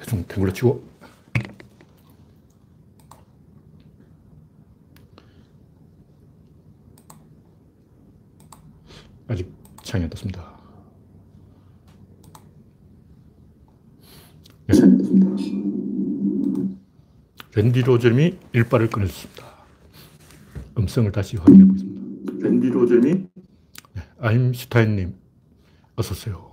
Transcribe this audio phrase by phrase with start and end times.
[0.00, 0.88] 대충 탱글로 치고.
[9.28, 9.52] 아직
[9.82, 10.58] 창이 안 떴습니다.
[14.66, 14.74] 네.
[17.54, 19.44] 랜디 로저님이 일발을 꺼내줬습니다.
[20.78, 22.32] 음성을 다시 확인해 보겠습니다.
[22.48, 23.26] 랜디 로저님이
[23.94, 25.14] 네, 아임슈타인님
[25.96, 26.49] 어서 오세요.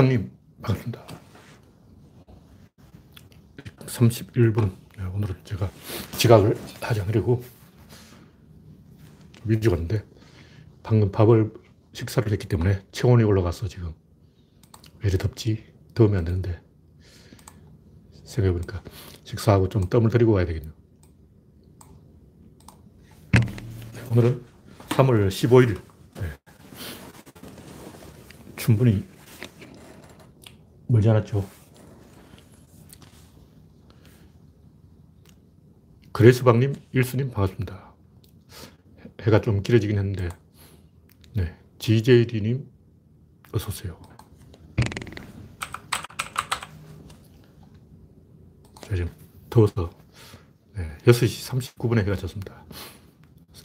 [0.00, 0.32] 창님
[0.62, 1.06] 반갑습니다.
[3.80, 4.74] 31분.
[4.96, 5.70] 네, 오늘은 제가
[6.16, 7.44] 지각을 하지 않으려고
[9.34, 10.02] 좀 일찍 왔는데
[10.82, 11.52] 방금 밥을
[11.92, 13.92] 식사를 했기 때문에 체온이 올라가서 지금
[15.02, 15.66] 왜 이리 덥지?
[15.92, 16.62] 더우면 안 되는데
[18.24, 18.82] 생각해보니까
[19.24, 20.72] 식사하고 좀 뜸을 들이고 와야 되겠네요.
[24.12, 24.42] 오늘은
[24.88, 25.78] 3월 15일.
[26.14, 26.38] 네.
[28.56, 29.04] 충분히
[30.90, 31.48] 멀지 않았죠.
[36.12, 37.94] 그레스방님, 일수님 반갑습니다.
[39.22, 40.28] 해가 좀 길어지긴 했는데,
[41.34, 41.56] 네.
[41.78, 42.68] GJD님,
[43.52, 44.00] 어서오세요.
[48.82, 49.08] 지금
[49.48, 49.90] 더워서,
[50.74, 50.98] 네.
[51.04, 52.64] 6시 39분에 해가 졌습니다.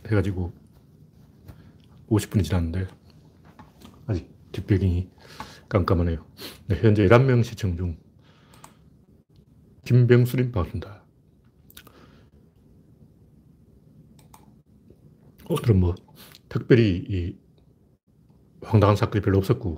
[0.08, 0.54] 해가지고
[2.08, 2.88] 50분이 지났는데,
[4.06, 5.10] 아직 뒷배경이
[5.76, 6.26] 깜깜하네요.
[6.68, 6.80] 네.
[6.82, 7.98] 현재 11명 시청 중,
[9.84, 11.04] 김병수님 반갑습니다.
[15.50, 15.96] 오늘은 뭐,
[16.48, 17.36] 특별히 이
[18.62, 19.78] 황당한 사건이 별로 없었고,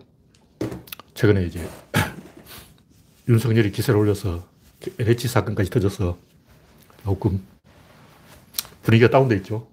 [1.16, 1.68] 최근에 이제
[3.28, 4.48] 윤석열이 기세를 올려서
[5.00, 6.18] LH 사건까지 터져서
[7.04, 7.44] 조금
[8.84, 9.68] 분위기가 다운돼 있죠.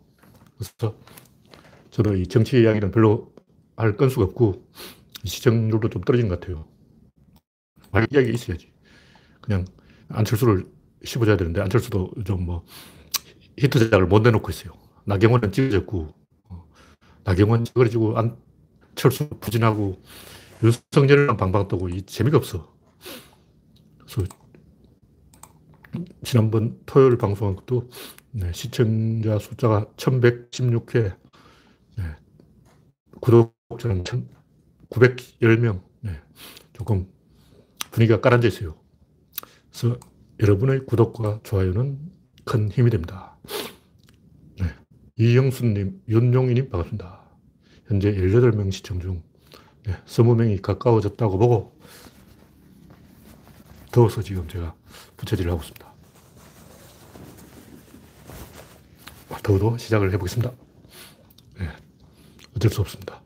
[0.56, 0.97] 그래서
[1.91, 3.31] 저는 이 정치 이야기는 별로
[3.77, 4.64] 할 건수가 없고,
[5.25, 6.67] 시청률도 좀 떨어진 것 같아요.
[7.91, 8.72] 말 이야기 있어야지.
[9.41, 9.65] 그냥
[10.09, 10.66] 안철수를
[11.04, 12.65] 씹어줘야 되는데, 안철수도 좀 뭐,
[13.59, 14.72] 히트작을 못 내놓고 있어요.
[15.04, 16.09] 나경원은 찍어졌고,
[16.50, 16.65] 어,
[17.25, 20.03] 나경원 찍어지고, 안철수 부진하고,
[20.62, 22.75] 윤석열이랑 방방 떠고, 이 재미가 없어.
[23.99, 24.25] 그래서,
[26.25, 27.88] 지난번 토요일 방송한 것도,
[28.32, 31.16] 네, 시청자 숫자가 1116회,
[31.97, 32.04] 네,
[33.20, 34.04] 구독자는
[34.91, 36.21] 910명, 네,
[36.72, 37.06] 조금
[37.91, 38.77] 분위기가 깔아앉아 있어요.
[39.71, 39.99] 그래서
[40.41, 41.99] 여러분의 구독과 좋아요는
[42.45, 43.37] 큰 힘이 됩니다.
[45.17, 47.21] 이영수님, 윤용희님 반갑습니다.
[47.87, 49.23] 현재 18명 시청 중
[49.84, 51.78] 네, 20명이 가까워졌다고 보고
[53.93, 54.75] 더워서 지금 제가
[55.17, 55.94] 부채질을 하고 있습니다.
[59.44, 60.50] 더워도 시작을 해보겠습니다.
[61.61, 61.69] 네,
[62.56, 63.24] 어쩔 수 없습니다.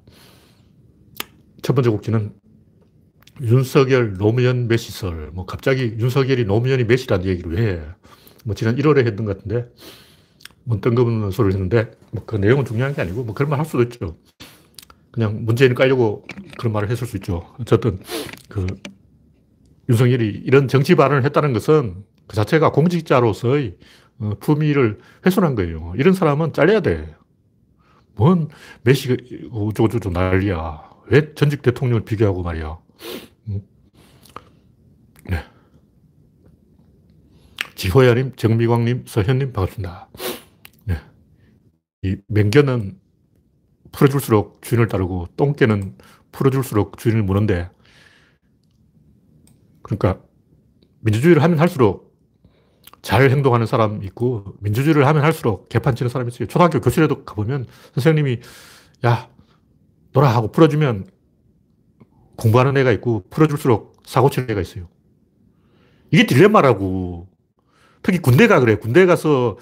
[1.68, 2.32] 첫 번째 곡지는
[3.42, 5.30] 윤석열, 노무현, 메시설.
[5.34, 7.80] 뭐 갑자기 윤석열이 노무현이 메시라는 얘기를 왜 해?
[8.46, 9.68] 뭐 지난 1월에 했던 것 같은데
[10.64, 13.82] 뭐 뜬금없는 소리를 했는데 뭐 그 내용은 중요한 게 아니고 뭐 그런 말 할 수도
[13.82, 14.16] 있죠.
[15.10, 17.54] 그냥 문재인 깔려고 그런 말을 했을 수 있죠.
[17.60, 18.00] 어쨌든
[18.48, 18.66] 그
[19.90, 23.76] 윤석열이 이런 정치 발언을 했다는 것은 그 자체가 공직자로서의
[24.20, 25.92] 어, 품위를 훼손한 거예요.
[25.98, 27.14] 이런 사람은 잘려야 돼.
[28.16, 28.48] 뭔
[28.84, 29.16] 메시가
[29.52, 30.87] 어쩌고저쩌고 난리야.
[31.10, 32.78] 왜 전직 대통령을 비교하고 말이야.
[35.24, 35.44] 네.
[37.74, 40.08] 지호야님, 정미광님, 서현님 반갑습니다.
[40.84, 40.96] 네.
[42.02, 42.98] 이 맹견은
[43.92, 45.96] 풀어줄수록 주인을 따르고 똥개는
[46.32, 47.70] 풀어줄수록 주인을 무는데
[49.82, 50.20] 그러니까
[51.00, 52.08] 민주주의를 하면 할수록
[53.00, 56.48] 잘 행동하는 사람 있고 민주주의를 하면 할수록 개판 치는 사람이 있어요.
[56.48, 58.40] 초등학교 교실에도 가보면 선생님이
[59.06, 59.30] 야
[60.18, 61.06] 놀아 하고 풀어주면
[62.36, 64.88] 공부하는 애가 있고 풀어줄수록 사고 치는 애가 있어요.
[66.10, 67.28] 이게 딜레마라고.
[68.02, 68.76] 특히 군대가 그래.
[68.76, 69.56] 군대 가서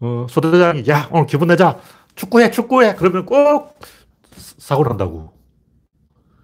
[0.00, 1.78] 어, 소대장이 야 오늘 기분 내자
[2.14, 3.78] 축구해 축구해 그러면 꼭
[4.58, 5.32] 사고 난다고.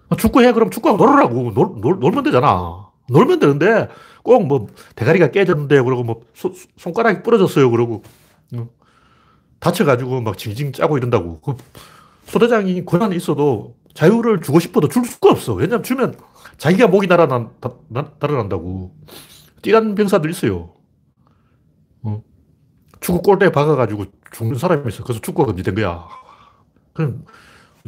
[0.09, 2.89] 어, 축구해 그럼 축구하고 놀으라고 놀, 놀, 놀면 되잖아.
[3.11, 3.89] 놀면 되는데
[4.23, 8.03] 꼭 뭐 대가리가 깨졌는데 그러고 뭐 소, 손가락이 부러졌어요 그러고
[8.55, 8.69] 어,
[9.61, 11.41] 다쳐가지고 막 징징 짜고 이런다고.
[11.41, 11.57] 그
[12.29, 15.55] 소대장이 권한이 있어도 자유를 주고 싶어도 줄 수가 없어.
[15.55, 16.15] 왜냐면 주면
[16.59, 17.51] 자기가 목이 날아난,
[18.21, 18.95] 날아난다고.
[19.63, 20.75] 뛰란 병사들 있어요.
[22.03, 22.23] 어?
[23.01, 25.03] 축구 골대에 박아가지고 죽는 사람이 있어.
[25.03, 26.07] 그래서 축구가 금지된 거야.
[26.93, 27.25] 그럼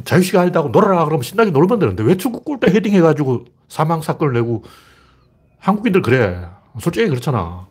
[0.03, 4.63] 자유시간 하다고 놀아라 그러면 신나게 놀면 되는데 왜 축구 골대 헤딩해가지고 사망 사건을 내고
[5.59, 6.45] 한국인들 그래.
[6.79, 7.67] 솔직히 그렇잖아.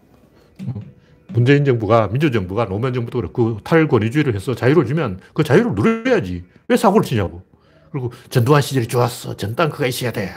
[1.33, 6.45] 문재인 정부가, 민주정부가, 노무현 정부도 그렇고 탈권위주의를 해서 자유를 주면 그 자유를 누려야지.
[6.69, 7.43] 왜 사고를 치냐고.
[7.91, 9.37] 그리고 전두환 시절이 좋았어.
[9.37, 10.33] 전당크가 있어야 돼.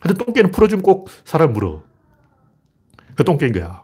[0.00, 1.82] 근데 똥개는 풀어주면 꼭 사람 물어.
[3.14, 3.82] 그 똥개인 거야.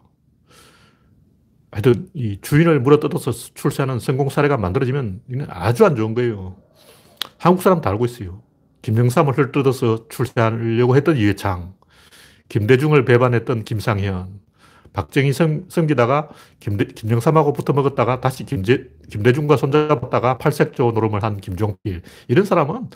[1.70, 6.56] 하여튼 이 주인을 물어 뜯어서 출세하는 성공 사례가 만들어지면 이는 아주 안 좋은 거예요.
[7.38, 8.43] 한국 사람 다 알고 있어요.
[8.82, 11.75] 김영삼을 헐뜯어서 출세하려고 했던 이회창,
[12.49, 14.41] 김대중을 배반했던 김상현,
[14.93, 16.29] 박정희 섬, 섬기다가
[16.61, 22.03] 김대, 김영삼하고 붙어 먹었다가 다시 김제, 김대중과 손잡았다가 팔색조 노름을 한 김종필.
[22.29, 22.91] 이런 사람은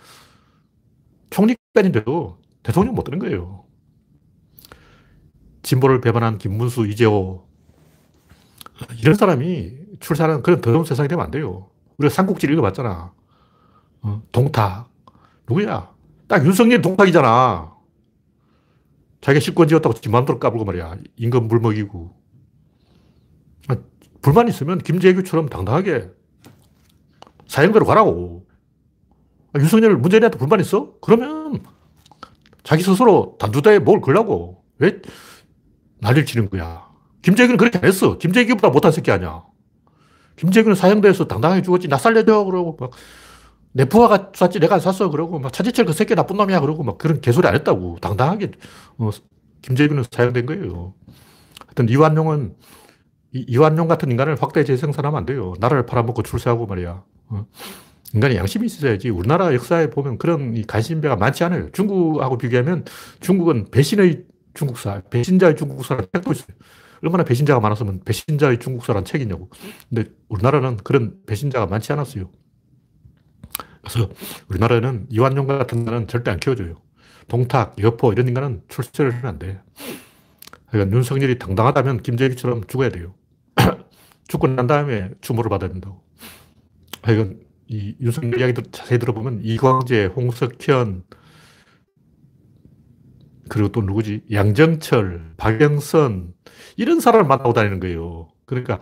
[1.30, 3.64] 총리까지인데도 대통령 못 되는 거예요.
[5.62, 7.46] 진보를 배반한 김문수, 이재호.
[9.00, 11.70] 이런 사람이 출세하는 그런 더러운 세상이 되면 안 돼요.
[11.96, 13.12] 우리가 삼국지 읽어봤잖아.
[14.02, 14.88] 어, 동탁.
[15.48, 15.90] 누구야?
[16.28, 17.75] 딱 윤석열 동탁이잖아.
[19.26, 20.98] 자기가 실권 지었다고 지 마음대로 까불고 말이야.
[21.16, 22.14] 임금 물 먹이고.
[23.66, 23.76] 아,
[24.22, 26.10] 불만 있으면 김재규처럼 당당하게
[27.48, 28.46] 사형대로 가라고.
[29.52, 30.94] 아, 윤석열 문재인한테 불만 있어?
[31.00, 31.60] 그러면
[32.62, 34.62] 자기 스스로 단두대에 뭘 걸라고.
[34.78, 35.02] 왜
[35.98, 36.88] 난리를 치는 거야.
[37.22, 38.18] 김재규는 그렇게 안 했어.
[38.18, 39.42] 김재규보다 못한 새끼 아니야.
[40.36, 41.88] 김재규는 사형대에서 당당하게 죽었지.
[41.88, 42.44] 나 살려줘.
[42.44, 42.92] 그러고 막
[43.76, 45.10] 내 부하가 쐈지 내가 안 쐈어.
[45.10, 46.60] 그러고 막 차지철 그 새끼 나쁜 놈이야.
[46.60, 47.98] 그러고 막 그런 개소리 안 했다고.
[48.00, 48.52] 당당하게
[48.96, 49.10] 어,
[49.60, 50.94] 김재규는 사형된 거예요.
[51.66, 52.54] 하여튼 이완용은
[53.32, 55.52] 이, 완용 같은 인간을 확대 재생산하면 안 돼요.
[55.60, 57.04] 나라를 팔아먹고 출세하고 말이야.
[57.28, 57.46] 어.
[58.14, 59.10] 인간이 양심이 있어야지.
[59.10, 61.70] 우리나라 역사에 보면 그런 간신배가 많지 않아요.
[61.72, 62.86] 중국하고 비교하면
[63.20, 64.24] 중국은 배신의
[64.54, 66.56] 중국사, 배신자의 중국사라는 책도 있어요.
[67.02, 69.50] 얼마나 배신자가 많았으면 배신자의 중국사라는 책이냐고.
[69.90, 72.30] 근데 우리나라는 그런 배신자가 많지 않았어요.
[73.86, 74.10] 그래서
[74.48, 76.76] 우리나라는 이완용 같은 거는 절대 안 키워줘요.
[77.28, 79.60] 동탁, 여포 이런 인간은 출세를 안 돼.
[80.70, 83.14] 그러니까 윤석열이 당당하다면 김재규처럼 죽어야 돼요.
[84.28, 86.02] 죽고 난 다음에 추모를 받아야 된다고.
[87.02, 91.04] 하여간 이 윤석열 이야기 자세히 들어보면 이광재, 홍석현,
[93.48, 94.22] 그리고 또 누구지?
[94.32, 96.34] 양정철, 박영선,
[96.76, 98.28] 이런 사람을 만나고 다니는 거예요.
[98.44, 98.80] 그러니까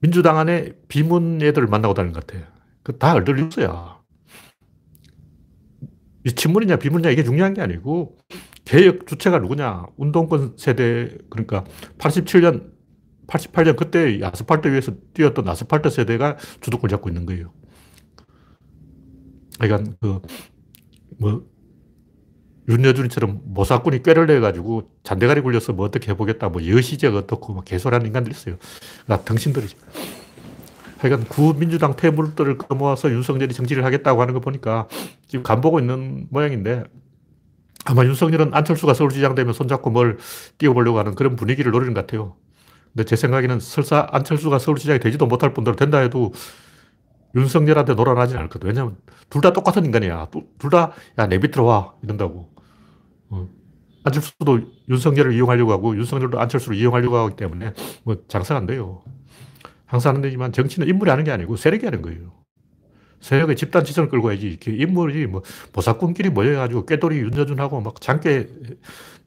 [0.00, 2.46] 민주당 안에 비문 애들을 만나고 다니는 것 같아요.
[2.82, 3.95] 그다 뉴스야.
[6.26, 8.18] 이 친문이냐 비문이냐 이게 중요한 게 아니고
[8.64, 9.86] 개혁 주체가 누구냐.
[9.96, 11.64] 운동권 세대, 그러니까
[11.98, 12.72] 87년,
[13.28, 17.52] 88년 그때 아스팔트 위에서 뛰었던 아스팔트 세대가 주도권 잡고 있는 거예요.
[19.60, 20.20] 그러니까 그,
[21.18, 21.46] 뭐,
[22.68, 28.34] 윤여준처럼 모사꾼이 꾀를 내가지고 잔대가리 굴려서 뭐 어떻게 해보겠다, 뭐 여시제가 어떻고, 막 개소리하는 인간들이
[28.34, 28.56] 있어요.
[29.04, 29.78] 그러니까 등신들이죠.
[30.98, 34.88] 하여간 구민주당 태물들을 끌어모아서 윤석열이 정치를 하겠다고 하는 거 보니까
[35.28, 36.84] 지금 간보고 있는 모양인데
[37.84, 40.18] 아마 윤석열은 안철수가 서울시장 되면 손잡고 뭘
[40.58, 42.36] 띄워보려고 하는 그런 분위기를 노리는 것 같아요.
[42.94, 46.32] 근데 제 생각에는 설사 안철수가 서울시장이 되지도 못할 뿐더러 된다 해도
[47.34, 48.68] 윤석열한테 놀아나진 않을 거든.
[48.68, 48.96] 왜냐면
[49.30, 50.28] 둘 다 똑같은 인간이야.
[50.58, 51.94] 둘 다, 야, 내 밑으로 와.
[52.02, 52.50] 이런다고.
[53.30, 53.48] 어.
[54.04, 59.02] 안철수도 윤석열을 이용하려고 하고 윤석열도 안철수를 이용하려고 하기 때문에 뭐 장사가 안 돼요.
[59.86, 62.32] 항상 하는 데지만 정치는 인물이 하는 게 아니고 세력이 하는 거예요.
[63.20, 64.58] 세력의 집단 지성을 끌고 와야지.
[64.66, 65.42] 인물이 뭐
[65.72, 68.46] 보사꾼끼리 모여가지고 꾀돌이 윤여준하고 막 장깨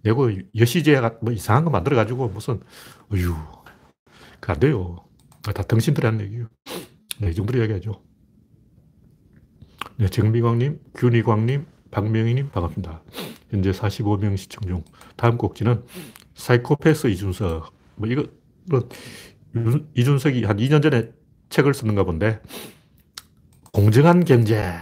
[0.03, 2.59] 내고 여시제 뭐 이상한 거 만들어가지고 무슨,
[3.11, 3.35] 어휴,
[4.39, 4.97] 그안 돼요.
[5.41, 6.47] 다 등신들이 하는 얘기예요.
[7.19, 8.01] 네, 이 정도로 이야기하죠.
[9.97, 13.01] 네, 정미광님, 균희광님, 박명희님 반갑습니다.
[13.49, 14.83] 현재 45명 시청 중.
[15.16, 15.83] 다음 곡지는
[16.35, 17.73] 사이코패스 이준석.
[17.95, 18.25] 뭐 이거,
[18.66, 18.87] 뭐
[19.95, 21.09] 이준석이 한 2년 전에
[21.49, 22.42] 책을 썼는가 본데
[23.71, 24.73] 공정한 경제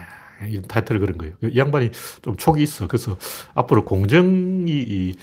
[0.48, 1.34] 이 타이틀을 그런 거예요.
[1.44, 1.92] 이 양반이
[2.22, 2.88] 좀 촉이 있어.
[2.88, 3.18] 그래서
[3.56, 5.16] 앞으로 공정이 이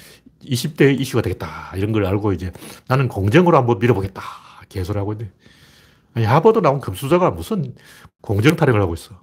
[0.42, 1.72] 20대 이슈가 되겠다.
[1.76, 2.52] 이런 걸 알고 이제
[2.88, 4.22] 나는 공정으로 한번 밀어보겠다.
[4.68, 5.32] 개소리 하고 있는데
[6.14, 7.74] 하버드 나온 금수저가 무슨
[8.20, 9.22] 공정 타령을 하고 있어.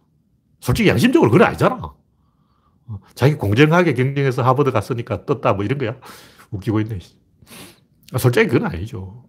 [0.60, 1.76] 솔직히 양심적으로 그건 아니잖아.
[1.76, 5.98] 어, 자기 공정하게 경쟁해서 하버드 갔으니까 떴다 뭐 이런 거야.
[6.52, 7.00] 웃기고 있네.
[8.14, 9.26] 아, 솔직히 그건 아니죠.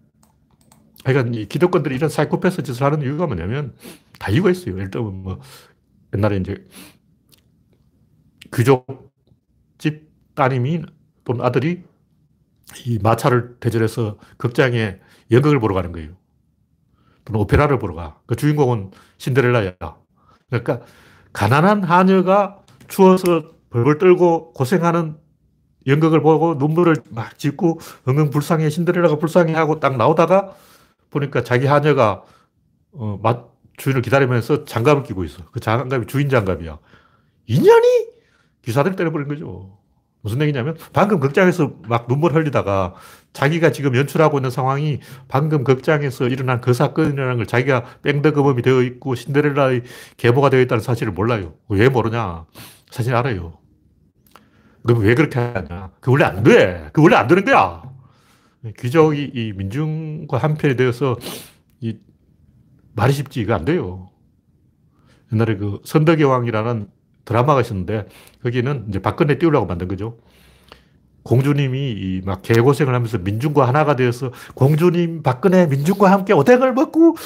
[1.05, 3.75] 그러니까 이 기득권들이 이런 사이코패스 짓을 하는 이유가 뭐냐면
[4.19, 4.77] 다 이유가 있어요.
[4.77, 5.41] 예를 들면 뭐
[6.15, 6.67] 옛날에 이제
[8.55, 9.13] 귀족
[9.79, 10.83] 집 따님이
[11.25, 11.83] 또는 아들이
[12.87, 14.99] 이 마차를 대절해서 극장에
[15.31, 16.11] 연극을 보러 가는 거예요.
[17.25, 18.21] 또는 오페라를 보러 가.
[18.27, 19.75] 그 주인공은 신데렐라야.
[20.49, 20.81] 그러니까
[21.33, 25.17] 가난한 하녀가 추워서 벌벌 떨고 고생하는
[25.87, 30.55] 연극을 보고 눈물을 막 짓고 엉엉 불쌍해 신데렐라가 불쌍해 하고 딱 나오다가
[31.13, 32.25] 보니까 자기 하녀가
[32.93, 35.45] 어, 맛 주인을 기다리면서 장갑을 끼고 있어.
[35.53, 36.79] 그 장갑이 주인 장갑이야.
[37.47, 38.07] 인연이
[38.63, 39.79] 기사들 때려버린 거죠.
[40.23, 42.95] 무슨 얘기냐면 방금 극장에서 막 눈물 흘리다가
[43.33, 49.17] 자기가 지금 연출하고 있는 상황이 방금 극장에서 일어난 그 사건이라는 걸 자기가 뺑더그범이 되어 있고
[49.17, 49.83] 신데렐라의
[50.19, 51.55] 계보가 되어 있다는 사실을 몰라요.
[51.69, 52.45] 왜 모르냐?
[52.91, 53.59] 사실 알아요.
[54.87, 55.91] 그럼 왜 그렇게 하냐?
[56.01, 56.89] 그 원래 안 돼.
[56.93, 57.83] 그 원래 안 되는 거야.
[58.79, 61.17] 귀족이 이 민중과 한편이 되어서
[61.81, 61.99] 이
[62.95, 64.11] 말이 쉽지 이거 안 돼요.
[65.33, 66.89] 옛날에 그 선덕의 왕이라는
[67.25, 68.07] 드라마가 있었는데
[68.43, 70.19] 거기는 이제 박근혜 띄우려고 만든 거죠.
[71.25, 77.17] 공주님이 막 개고생을 하면서 민중과 하나가 되어서 공주님 박근혜 민중과 함께 오뎅을 먹고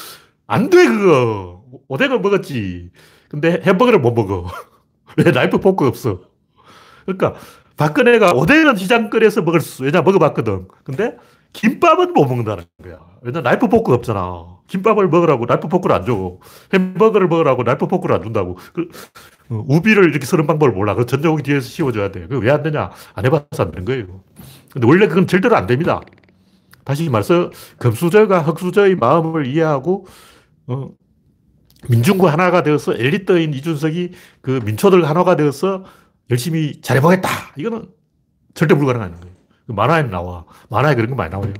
[0.46, 2.90] 안 돼 그거 오뎅을 먹었지
[3.28, 4.46] 근데 햄버거를 못 먹어
[5.16, 6.20] 왜 나이프 포크 없어
[7.06, 7.34] 그러니까
[7.76, 11.16] 박근혜가 오뎅은 시장거리에서 먹을 수 왜냐 먹어봤거든 근데
[11.52, 16.38] 김밥은 못 먹는다는 거야 왜냐 나이프 포크 없잖아 김밥을 먹으라고 나이프 포크를 안 줘.
[16.74, 18.58] 햄버거를 먹으라고 나이프 포크를 안 준다고.
[18.72, 18.88] 그,
[19.48, 20.96] 어, 우비를 이렇게 쓰는 방법을 몰라.
[20.96, 22.26] 그 전자고기 뒤에서 씌워줘야 돼.
[22.26, 22.90] 그 왜 안 되냐?
[23.14, 24.24] 안 해봐서 안 되는 거예요.
[24.72, 26.00] 근데 원래 그건 절대로 안 됩니다.
[26.84, 30.06] 다시 말해서 금수저가 흑수저의 마음을 이해하고,
[30.66, 30.90] 어,
[31.88, 35.84] 민중과 하나가 되어서 엘리트인 이준석이 그 민초들 하나가 되어서
[36.30, 37.28] 열심히 잘해보겠다.
[37.56, 37.88] 이거는
[38.54, 39.34] 절대 불가능한 거예요.
[39.66, 40.44] 그 만화에 나와.
[40.70, 41.52] 만화에 그런 거 많이 나와요.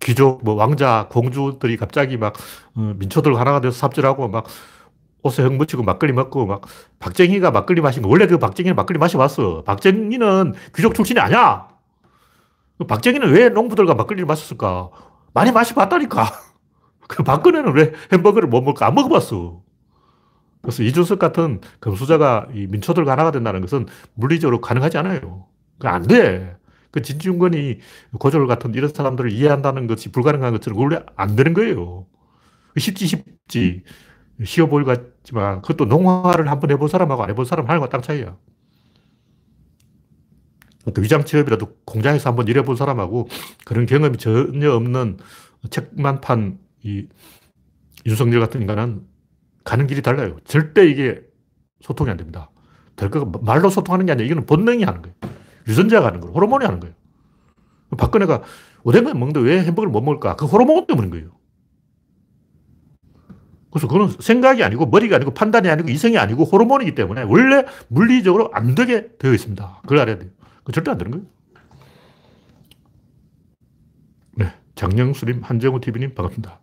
[0.00, 2.34] 귀족, 뭐 왕자, 공주들이 갑자기 막
[2.74, 4.46] 어, 민초들 하나가 돼서 삽질하고 막
[5.22, 6.62] 옷에 흙 묻히고 막걸리 먹고 막
[7.00, 9.64] 박정희가 막걸리 마신 거 원래 그 박정희는 막걸리 마셔봤어.
[9.64, 11.68] 박정희는 귀족 출신이 아니야.
[12.78, 14.90] 그 박정희는 왜 농부들과 막걸리를 마셨을까?
[15.34, 16.32] 많이 마셔봤다니까.
[17.08, 18.86] 그 박근혜는 왜 햄버거를 못 먹을까?
[18.86, 19.60] 안 먹어봤어.
[20.62, 25.46] 그래서 이준석 같은 금수저가 이 민초들과 하나가 된다는 것은 물리적으로 가능하지 않아요.
[25.80, 26.56] 안 돼.
[26.90, 27.78] 그 진중권이
[28.18, 32.06] 고졸 같은 이런 사람들을 이해한다는 것이 불가능한 것처럼 원래 안 되는 거예요.
[32.76, 33.82] 쉽지 쉽지.
[34.44, 38.36] 쉬워 보일 것 같지만 그것도 농화를 한번 해본 사람하고 안 해본 사람 하늘과 땅 차이야.
[40.94, 43.28] 그 위장 취업이라도 공장에서 한번 일해본 사람하고
[43.64, 45.18] 그런 경험이 전혀 없는
[45.70, 47.06] 책만 판 이
[48.06, 49.06] 윤석열 같은 인간은
[49.68, 50.38] 가는 길이 달라요.
[50.44, 51.20] 절대 이게
[51.82, 52.50] 소통이 안 됩니다.
[52.96, 55.14] 될거 말로 소통하는 게 아니라 이거는 본능이 하는 거예요.
[55.68, 56.34] 유전자가 하는 거예요.
[56.34, 56.94] 호르몬이 하는 거예요.
[57.98, 58.42] 박근혜가
[58.84, 60.36] 오뎅을 먹는데 왜 햄버거를 못 먹을까?
[60.36, 61.32] 그 호르몬 때문인 거예요.
[63.70, 68.74] 그래서 그건 생각이 아니고 머리가 아니고 판단이 아니고 이성이 아니고 호르몬이기 때문에 원래 물리적으로 안
[68.74, 69.80] 되게 되어 있습니다.
[69.82, 70.30] 그걸 알아야 돼요.
[70.64, 71.26] 그 절대 안 되는 거예요.
[74.32, 74.54] 네.
[74.76, 76.58] 장영수님, 한정우 TV님 반갑습니다.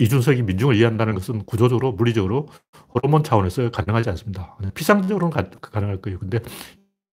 [0.00, 2.48] 이준석이 민중을 이해한다는 것은 구조적으로, 물리적으로,
[2.94, 4.56] 호르몬 차원에서 가능하지 않습니다.
[4.74, 5.48] 피상적으로는 가,
[5.80, 6.18] 능할 거예요.
[6.18, 6.40] 근데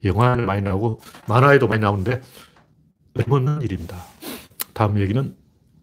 [0.04, 2.22] 영화에 많이 나오고 만화에도 많이 나오는데
[3.16, 3.98] 없는 일입니다.
[4.74, 5.36] 다음 얘기는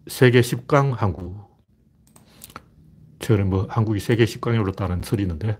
[0.07, 1.47] 세계 10강 한국.
[3.19, 5.57] 최근에 뭐 한국이 세계 10강에 올랐다는 설이 있는데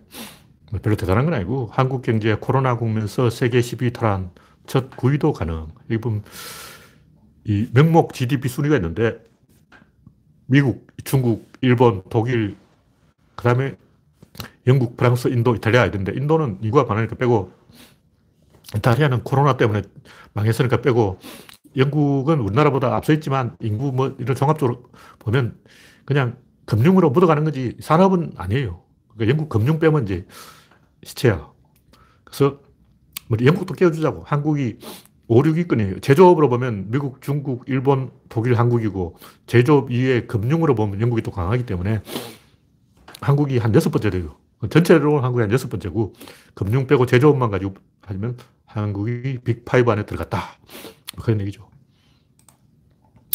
[0.71, 4.31] 뭐 별로 대단한 건 아니고 한국 경제 코로나 국면에서 세계 10위 탈환
[4.65, 5.67] 첫 9위도 가능.
[7.45, 9.23] 이 명목 GDP 순위가 있는데
[10.47, 12.57] 미국, 중국, 일본, 독일,
[13.35, 13.75] 그 다음에
[14.65, 17.51] 영국, 프랑스, 인도, 이탈리아 있는데 인도는 인구가 많으니까 빼고
[18.75, 19.83] 이탈리아는 코로나 때문에
[20.33, 21.19] 망했으니까 빼고
[21.75, 24.83] 영국은 우리나라보다 앞서 있지만 인구 뭐 이런 종합적으로
[25.19, 25.57] 보면
[26.05, 28.83] 그냥 금융으로 묻어가는 거지 산업은 아니에요.
[29.09, 30.25] 그러니까 영국 금융 빼면 이제
[31.03, 31.51] 시체야.
[32.23, 32.59] 그래서
[33.27, 34.23] 뭐 영국도 깨워주자고.
[34.25, 34.79] 한국이
[35.27, 36.01] 5, 6위권이에요.
[36.01, 42.01] 제조업으로 보면 미국, 중국, 일본, 독일, 한국이고 제조업 이외에 금융으로 보면 영국이 또 강하기 때문에
[43.21, 44.37] 한국이 한 여섯 번째 돼요.
[44.69, 46.13] 전체로 한국이 한 여섯 번째고
[46.53, 50.57] 금융 빼고 제조업만 가지고 하면 한국이 빅5 안에 들어갔다.
[51.21, 51.69] 그런 얘기죠.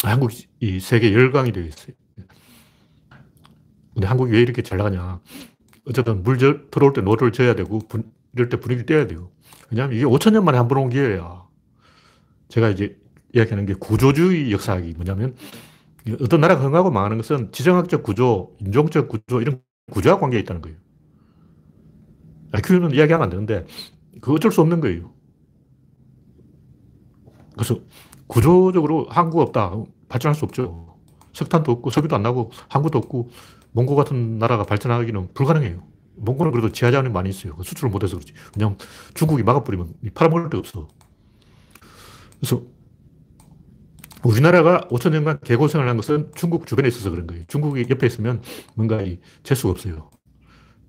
[0.03, 1.95] 한국이 세계 열강이 되어 있어요.
[3.93, 5.19] 근데 한국이 왜 이렇게 잘 나가냐.
[5.87, 9.29] 어쨌든 물 저, 들어올 때 노를 져야 되고, 분, 이럴 때 분위기 떼야 돼요.
[9.71, 11.42] 왜냐하면 이게 5천 년 만에 한 번 온 기회야.
[12.53, 12.95] 제가 이제
[13.33, 15.35] 이야기하는 게 구조주의 역사학이 뭐냐면,
[16.21, 19.59] 어떤 나라가 흥하고 망하는 것은 지정학적 구조, 인종적 구조, 이런
[19.91, 20.77] 구조와 관계가 있다는 거예요.
[22.51, 23.65] IQ는 이야기하면 안 되는데,
[24.21, 25.11] 그 어쩔 수 없는 거예요.
[27.53, 27.79] 그래서
[28.27, 29.73] 구조적으로 한국 없다.
[30.07, 30.95] 발전할 수 없죠.
[31.33, 33.31] 석탄도 없고 석유도 안 나고 항구도 없고
[33.71, 35.81] 몽고 같은 나라가 발전하기는 불가능해요.
[36.17, 37.55] 몽고는 그래도 지하자원이 많이 있어요.
[37.55, 38.33] 그 수출을 못해서 그렇지.
[38.55, 38.77] 왜냐면
[39.15, 40.87] 중국이 막아버리면 팔아먹을 데 없어.
[42.43, 42.61] 그래서
[44.23, 47.43] 우리나라가 5천 년간 개고생을 한 것은 중국 주변에 있어서 그런 거예요.
[47.47, 48.41] 중국이 옆에 있으면
[48.75, 49.01] 뭔가
[49.43, 50.09] 재수가 없어요.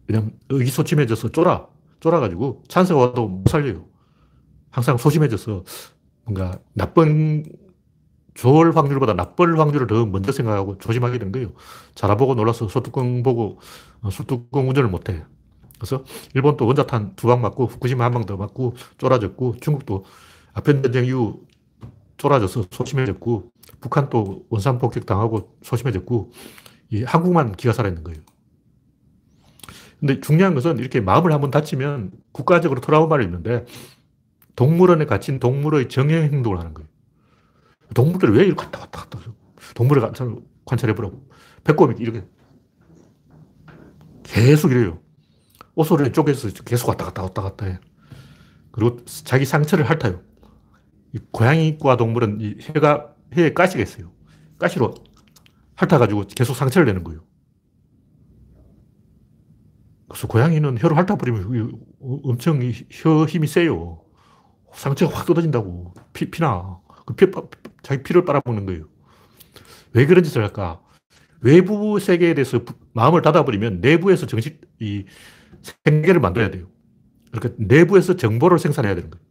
[0.08, 1.68] 왜냐면 의기소침해져서 쫄아.
[2.00, 3.86] 쫄아가지고 찬스가 와도 못 살려요.
[4.70, 5.64] 항상 소심해져서
[6.24, 7.44] 뭔가 나쁜
[8.34, 11.52] 좋을 확률보다 나쁠 확률을 더 먼저 생각하고 조심하게 된 거예요.
[11.94, 13.60] 자라보고 놀라서 소뚜껑 보고
[14.02, 15.24] 어, 소뚜껑 운전을 못해.
[15.78, 20.04] 그래서 일본도 원자탄 두 방 맞고 후쿠시마 한 방 더 맞고 쫄아졌고 중국도
[20.54, 21.46] 아편 전쟁 이후
[22.16, 26.30] 쫄아져서 소심해졌고 북한도 원산 폭격 당하고 소심해졌고
[26.90, 28.20] 이 한국만 기가 살아있는 거예요.
[30.00, 33.64] 근데 중요한 것은 이렇게 마음을 한번 다치면 국가적으로 트라우마를 입는데
[34.56, 36.88] 동물원에 갇힌 동물의 정형 행동을 하는 거예요.
[37.94, 39.18] 동물들이 왜 이렇게 갔다 왔다 갔다
[39.74, 40.12] 동물을
[40.64, 41.28] 관찰해보라고.
[41.64, 42.24] 배꼽이 이렇게
[44.22, 45.00] 계속 이래요.
[45.74, 47.78] 옷소리 쪼개서 계속 왔다 갔다 왔다 갔다 해.
[48.70, 50.20] 그리고 자기 상처를 핥아요.
[51.32, 54.12] 고양이과 동물은 이 혀가, 혀에 가시가 있어요.
[54.58, 54.94] 가시로
[55.76, 57.24] 핥아가지고 계속 상처를 내는 거예요.
[60.08, 61.72] 그래서 고양이는 혀로 핥아버리면
[62.24, 64.02] 엄청 혀 힘이 세요.
[64.72, 65.94] 상처가 확 뜯어진다고.
[66.12, 66.80] 피, 피나.
[67.06, 67.26] 그 피,
[67.82, 68.88] 자기 피를 빨아먹는 거예요.
[69.92, 70.80] 왜 그런 짓을 할까?
[71.40, 72.60] 외부 세계에 대해서
[72.92, 75.04] 마음을 닫아버리면 내부에서 정식, 이
[75.84, 76.68] 생계를 만들어야 돼요.
[77.30, 79.24] 그러니까 내부에서 정보를 생산해야 되는 거예요.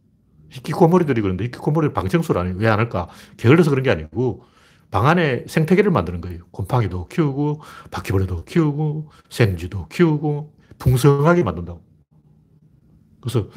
[0.50, 2.56] 히키코모리들이 그런데 히키코모리를 방청소를 안 해요.
[2.58, 3.08] 왜 안 할까?
[3.36, 4.44] 게을러서 그런 게 아니고
[4.90, 6.44] 방 안에 생태계를 만드는 거예요.
[6.52, 7.60] 곰팡이도 키우고,
[7.90, 11.82] 바퀴벌레도 키우고, 생쥐도 키우고, 풍성하게 만든다고.
[13.20, 13.48] 그래서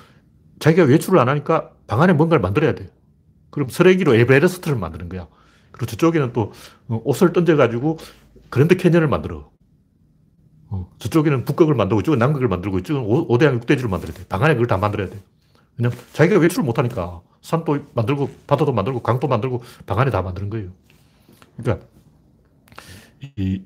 [0.60, 2.90] 자기가 외출을 안 하니까 방 안에 뭔가를 만들어야 돼요.
[3.52, 5.28] 그럼 쓰레기로 에베레스트를 만드는 거야.
[5.72, 6.54] 그리고 저쪽에는 또
[6.88, 8.00] 어, 옷을 던져가지고
[8.50, 9.52] 그랜드 캐년을 만들어.
[10.70, 14.26] 어, 저쪽에는 북극을 만들고 이쪽은 남극을 만들고 이쪽은 5대양 6대지를 만들어야 돼.
[14.28, 15.20] 방 안에 그걸 다 만들어야 돼.
[15.78, 20.70] 왜냐면 자기가 외출을 못하니까 산도 만들고 바다도 만들고 강도 만들고 방 안에 다 만드는 거예요.
[21.58, 21.86] 그러니까
[23.36, 23.64] 이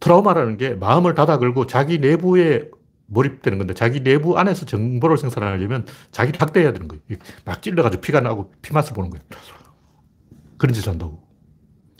[0.00, 2.70] 트라우마라는 게 마음을 닫아 걸고 자기 내부에
[3.06, 7.02] 몰입되는 건데 자기 내부 안에서 정보를 생산하려면 자기를 학대해야 되는 거예요.
[7.44, 9.24] 막 찔러가지고 피가 나고 피맛을 보는 거예요.
[10.58, 11.22] 그런 짓을 한다고.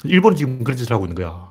[0.05, 1.48] 일본은 지금 그런 짓을 하고 있는 거야.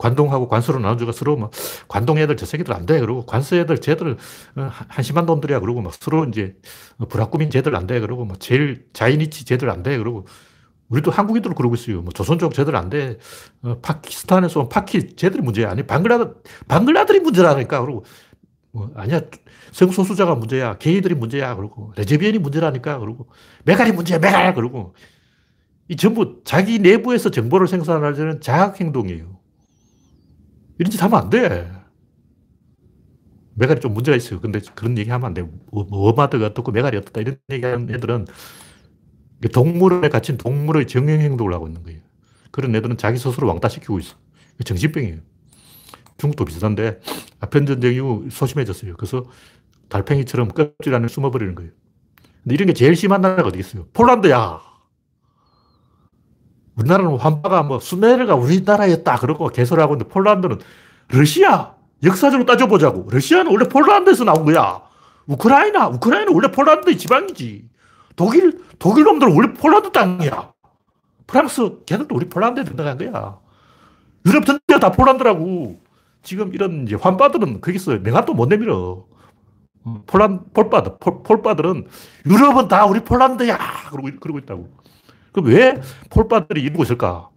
[0.00, 1.50] 관동하고 관서로 나눠주고 서로 막
[1.86, 2.98] 관동 애들 저 새끼들 안 돼.
[3.00, 4.16] 그러고 관서 애들 쟤들
[4.56, 5.60] 어, 한심한 놈들이야.
[5.60, 6.56] 그러고 막 서로 이제
[7.10, 8.00] 部落民 쟤들 안 돼.
[8.00, 9.98] 그러고 막 재일 在日 쟤들 안 돼.
[9.98, 10.26] 그러고
[10.88, 12.00] 우리도 한국인들 그러고 있어요.
[12.00, 13.18] 뭐 조선족 쟤들 안 돼.
[13.62, 15.70] 어, 파키스탄에서 온 Paki 쟤들이 문제야.
[15.70, 16.34] 아니 방글라드
[16.66, 17.82] 방글라들이 문제라니까.
[17.82, 18.04] 그러고
[18.72, 19.20] 뭐 아니야
[19.72, 20.78] 성소수자가 문제야.
[20.78, 21.54] 게이들이 문제야.
[21.54, 22.98] 그러고 레즈비언이 문제라니까.
[23.00, 23.28] 그러고
[23.64, 24.18] 메갈이 문제야.
[24.18, 24.54] 메갈.
[24.54, 24.94] 그러고
[25.88, 29.39] 이 전부 자기 내부에서 정보를 생산하려는 자학 행동이에요.
[30.80, 31.70] 이런 짓 하면 안 돼.
[33.54, 34.40] 메갈이 좀 문제가 있어요.
[34.40, 35.42] 근데 그런 얘기 하면 안 돼.
[35.70, 38.26] 뭐, 워마드가 어떻고 메갈이 어떻다 이런 얘기 하는 애들은
[39.52, 42.00] 동물에 갇힌 동물의 정형 행동을 하고 있는 거예요.
[42.50, 44.16] 그런 애들은 자기 스스로 왕따시키고 있어.
[44.64, 45.18] 정신병이에요.
[46.16, 47.00] 중국도 비슷한데
[47.40, 48.96] 아편전쟁 이후 소심해졌어요.
[48.96, 49.26] 그래서
[49.90, 51.72] 달팽이처럼 껍질 안에 숨어버리는 거예요.
[52.42, 53.86] 근데 이런 게 제일 심한 나라가 어디 있어요?
[53.92, 54.69] 폴란드야.
[56.80, 60.58] 우리나라는 환파가 뭐 수메르가 우리나라였다 그러고 개설하고 있는데 폴란드는
[61.08, 63.08] 러시아 역사적으로 따져보자고.
[63.10, 64.80] 러시아는 원래 폴란드에서 나온 거야.
[65.26, 67.68] 우크라이나 우크라이나는 원래 폴란드의 지방이지.
[68.16, 70.52] 독일 독일 놈들은 원래 폴란드 땅이야.
[71.26, 73.38] 프랑스 걔들도 우리 폴란드에 들어간 거야.
[74.26, 75.78] 유럽 전체가 다 폴란드라고.
[76.22, 79.04] 지금 이런 이제 환빠들은 거기서 명함도 못 내밀어.
[79.84, 81.86] 어, 폴란 폴바들 폴, 폴바들은
[82.26, 83.58] 유럽은 다 우리 폴란드야.
[83.90, 84.79] 그러고 그러고 있다고
[85.32, 87.28] 그럼 왜 폴바들이 이루고 있을까?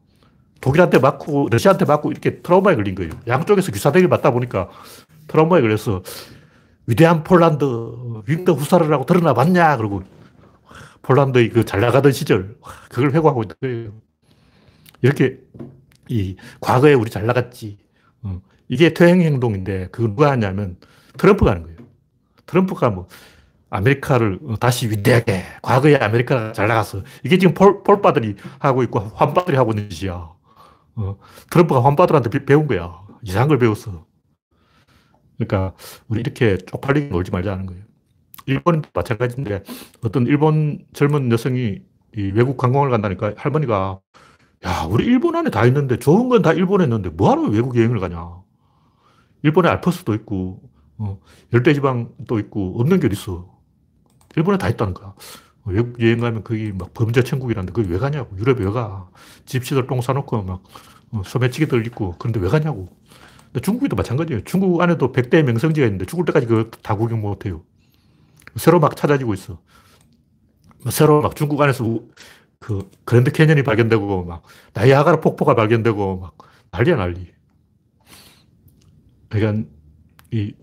[0.62, 3.12] 독일한테 맞고 러시아한테 맞고 이렇게 트라우마에 걸린 거예요.
[3.28, 4.70] 양쪽에서 귀사대기 맞다 보니까
[5.28, 6.04] 트라우마에 걸려서
[6.88, 7.66] 위대한 폴란드
[8.28, 10.04] 윙더 후사르라고 드러나 봤냐 그러고
[11.02, 12.56] 폴란드의 그 잘 나가던 시절
[12.90, 13.92] 그걸 회고하고 있는 거예요.
[15.02, 15.40] 이렇게
[16.08, 17.78] 이 과거에 우리 잘 나갔지.
[18.24, 20.78] 어, 이게 퇴행 행동인데 그걸 누가 하냐면
[21.18, 21.78] 트럼프가 하는 거예요.
[22.46, 23.08] 트럼프가 뭐
[23.74, 27.02] 아메리카를 다시 위대하게 과거에 아메리카가 잘 나갔어.
[27.24, 30.32] 이게 지금 폴, 폴바들이 하고 있고 환바들이 하고 있는 짓이야.
[30.96, 31.18] 어,
[31.52, 33.02] 트럼프가 환바들한테 배운 거야.
[33.24, 34.06] 이상한 걸 배웠어.
[35.38, 35.74] 그러니까
[36.08, 37.84] 우리 이렇게 쪽팔리게 놀지 말자는 거예요.
[38.46, 39.64] 일본도 마찬가지인데
[40.04, 41.80] 어떤 일본 젊은 여성이
[42.16, 44.00] 외국 관광을 간다니까 할머니가
[44.66, 48.42] 야, 우리 일본 안에 다 있는데 좋은 건 다 일본에 있는데 뭐하러 외국 여행을 가냐.
[49.44, 50.62] 일본에 알프스도 있고,
[50.98, 51.20] 어,
[51.54, 53.53] 열대지방도 있고, 없는 게 어딨어.
[54.36, 55.14] 일본에 다 있다는 거야.
[55.66, 58.36] 외국 여행 가면 거기 막 범죄 천국이라는데 거기 왜 가냐고.
[58.38, 59.10] 유럽에 왜 가.
[59.46, 60.64] 집시들 똥 싸놓고 막
[61.12, 62.88] 어, 소매치기들 있고 그런데 왜 가냐고.
[63.46, 64.44] 근데 중국도 마찬가지예요.
[64.44, 67.64] 중국 안에도 100대 명성지가 있는데 죽을 때까지 그걸 다 구경 못 해요.
[68.56, 69.60] 새로 막 찾아지고 있어.
[70.84, 72.02] 뭐 새로 막 중국 안에서
[72.60, 74.44] 그 그랜드 캐년이 발견되고 막
[74.74, 76.38] 나이아가라 폭포가 발견되고 막
[76.72, 77.32] 난리야 난리.
[79.30, 79.68] 그러니까
[80.32, 80.54] 이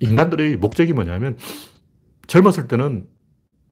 [0.00, 1.36] 인간들의 목적이 뭐냐면
[2.34, 3.06] 젊었을 때는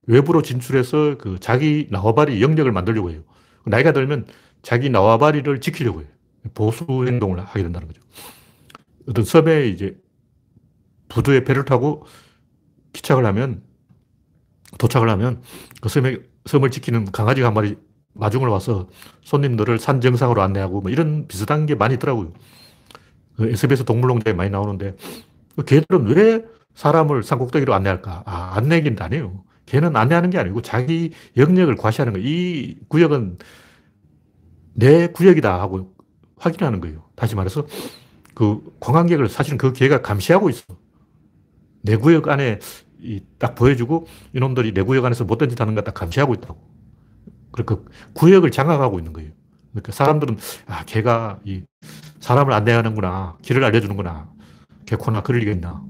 [0.07, 3.23] 외부로 진출해서 그 자기 나와바리 영역을 만들려고 해요.
[3.67, 4.27] 나이가 들면
[4.63, 6.09] 자기 나와바리를 지키려고 해요.
[6.55, 8.01] 보수 행동을 하게 된다는 거죠.
[9.09, 9.97] 어떤 섬에 이제
[11.09, 12.07] 부두에 배를 타고
[12.93, 13.63] 기착을 하면,
[14.79, 15.43] 도착을 하면
[15.81, 17.77] 그 섬에, 섬을 지키는 강아지가 한 마리
[18.15, 18.89] 마중을 와서
[19.23, 22.33] 손님들을 산 정상으로 안내하고 뭐 이런 비슷한 게 많이 있더라고요.
[23.37, 24.95] 그 SBS 동물농장에 많이 나오는데
[25.57, 28.23] 그 개들은 왜 사람을 산꼭대기로 안내할까?
[28.27, 29.45] 아, 안내긴 아니에요.
[29.67, 32.27] 걔는 안내하는 게 아니고 자기 영역을 과시하는 거예요.
[32.29, 33.39] 이 구역은
[34.75, 35.95] 내 구역이다 하고
[36.39, 37.05] 확인하는 거예요.
[37.17, 37.67] 다시 말해서
[38.35, 40.65] 그 관광객을 사실은 그 개가 감시하고 있어.
[41.83, 42.59] 내 구역 안에
[43.39, 46.61] 딱 보여주고 이놈들이 내 구역 안에서 못된 짓 하는 거 딱 감시하고 있다고.
[47.53, 49.31] 그러니까 구역을 장악하고 있는 거예요.
[49.73, 51.63] 그러니까 사람들은 아, 걔가 이
[52.21, 53.37] 사람을 안내하는구나.
[53.43, 54.31] 길을 알려주는구나.
[54.87, 55.83] 개코나 그럴 리가 있나.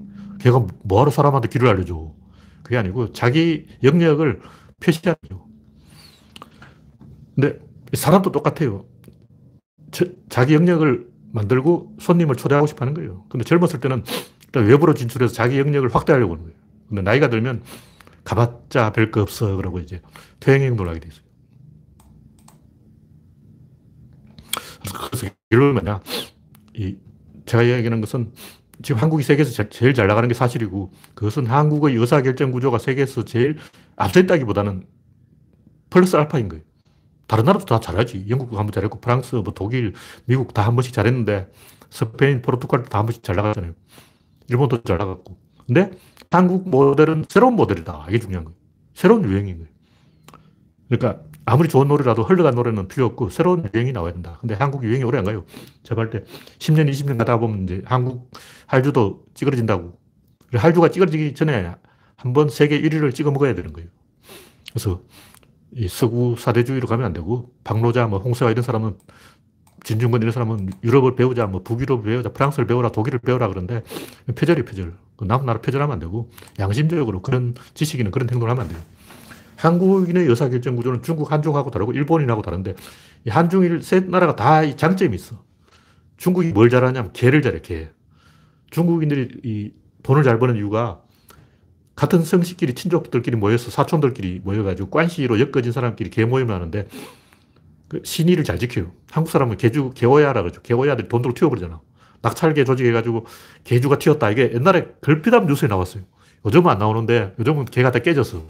[0.43, 2.13] 걔가 뭐하러 사람한테 길을 알려줘.
[2.63, 4.41] 그게 아니고 자기 영역을
[4.81, 5.47] 표시하는 거죠.
[7.35, 7.59] 근데
[7.95, 8.85] 사람도 똑같아요.
[9.91, 13.25] 저, 자기 영역을 만들고 손님을 초대하고 싶어 하는 거예요.
[13.29, 14.05] 근데 젊었을 때는
[14.55, 16.59] 외부로 진출해서 자기 영역을 확대하려고 하는 거예요.
[16.89, 17.63] 근데 나이가 들면
[18.25, 19.57] 가봤자 별 거 없어.
[19.57, 20.01] 그러고 이제
[20.41, 21.23] 퇴행행동을 하게 돼 있어요.
[25.11, 26.01] 그래서 결론은 뭐냐.
[26.75, 26.97] 이,
[27.47, 28.33] 제가 이야기하는 것은
[28.83, 33.59] 지금 한국이 세계에서 제일 잘 나가는 게 사실이고 그것은 한국의 의사결정 구조가 세계에서 제일
[33.97, 34.87] 앞서 있다기보다는
[35.91, 36.65] 플러스 알파인 거예요.
[37.27, 38.27] 다른 나라도 다 잘하지.
[38.29, 39.95] 영국도 한 번 잘했고, 프랑스, 뭐 독일,
[40.27, 41.51] 미국 다 한 번씩 잘했는데,
[41.91, 43.73] 스페인, 포르투갈도 다 한 번씩 잘 나가잖아요.
[44.49, 45.37] 일본도 잘 나갔고.
[45.67, 45.91] 근데
[46.31, 48.07] 한국 모델은 새로운 모델이다.
[48.09, 48.57] 이게 중요한 거예요.
[48.95, 49.69] 새로운 유행인 거예요.
[50.89, 54.39] 그러니까 아무리 좋은 노래라도 흘러간 노래는 필요 없고 새로운 유행이 나와야 된다.
[54.41, 55.45] 근데 한국 유행이 오래 안 가요.
[55.83, 56.25] 제가 때
[56.59, 58.31] 10년, 20년 가다 보면 이제 한국
[58.67, 59.99] 할주도 찌그러진다고.
[60.55, 61.75] 할주가 찌그러지기 전에
[62.17, 63.89] 한 번 세계 1위를 찍어 먹어야 되는 거예요.
[64.71, 65.03] 그래서
[65.73, 68.97] 이 서구 사대주의로 가면 안 되고 박노자, 뭐 홍세화 이런 사람은
[69.85, 73.83] 진중권 이런 사람은 유럽을 배우자, 뭐 북유럽을 배우자, 프랑스를 배우라, 독일을 배우라 그러는데
[74.37, 74.95] 표절이 표절.
[75.17, 78.81] 그남 나라 표절하면 안 되고 양심적으로 그런 지식인은 그런 행동을 하면 안 돼요.
[79.63, 82.75] 한국인의 의사결정 구조는 중국 한중하고 다르고 일본인하고 다른데
[83.27, 85.43] 이 한중일 세 나라가 다 장점이 있어.
[86.17, 87.89] 중국이 뭘 잘하냐면 개를 잘해, 개.
[88.71, 89.73] 중국인들이 이
[90.03, 91.01] 돈을 잘 버는 이유가
[91.95, 96.89] 같은 성씨끼리 친족들끼리 모여서 사촌들끼리 모여가지고 관시로 엮어진 사람끼리 개 모임을 하는데
[97.89, 98.93] 그 신의를 잘 지켜요.
[99.11, 100.63] 한국 사람은 개주, 개오야라 그러죠.
[100.63, 101.81] 개오야들이 돈으로 튀어버리잖아.
[102.23, 103.27] 낙찰계 조직해가지고
[103.65, 104.31] 개주가 튀었다.
[104.31, 106.03] 이게 옛날에 걸핏하면 뉴스에 나왔어요.
[106.47, 108.43] 요즘은 안 나오는데 요즘은 개가 다 깨졌어.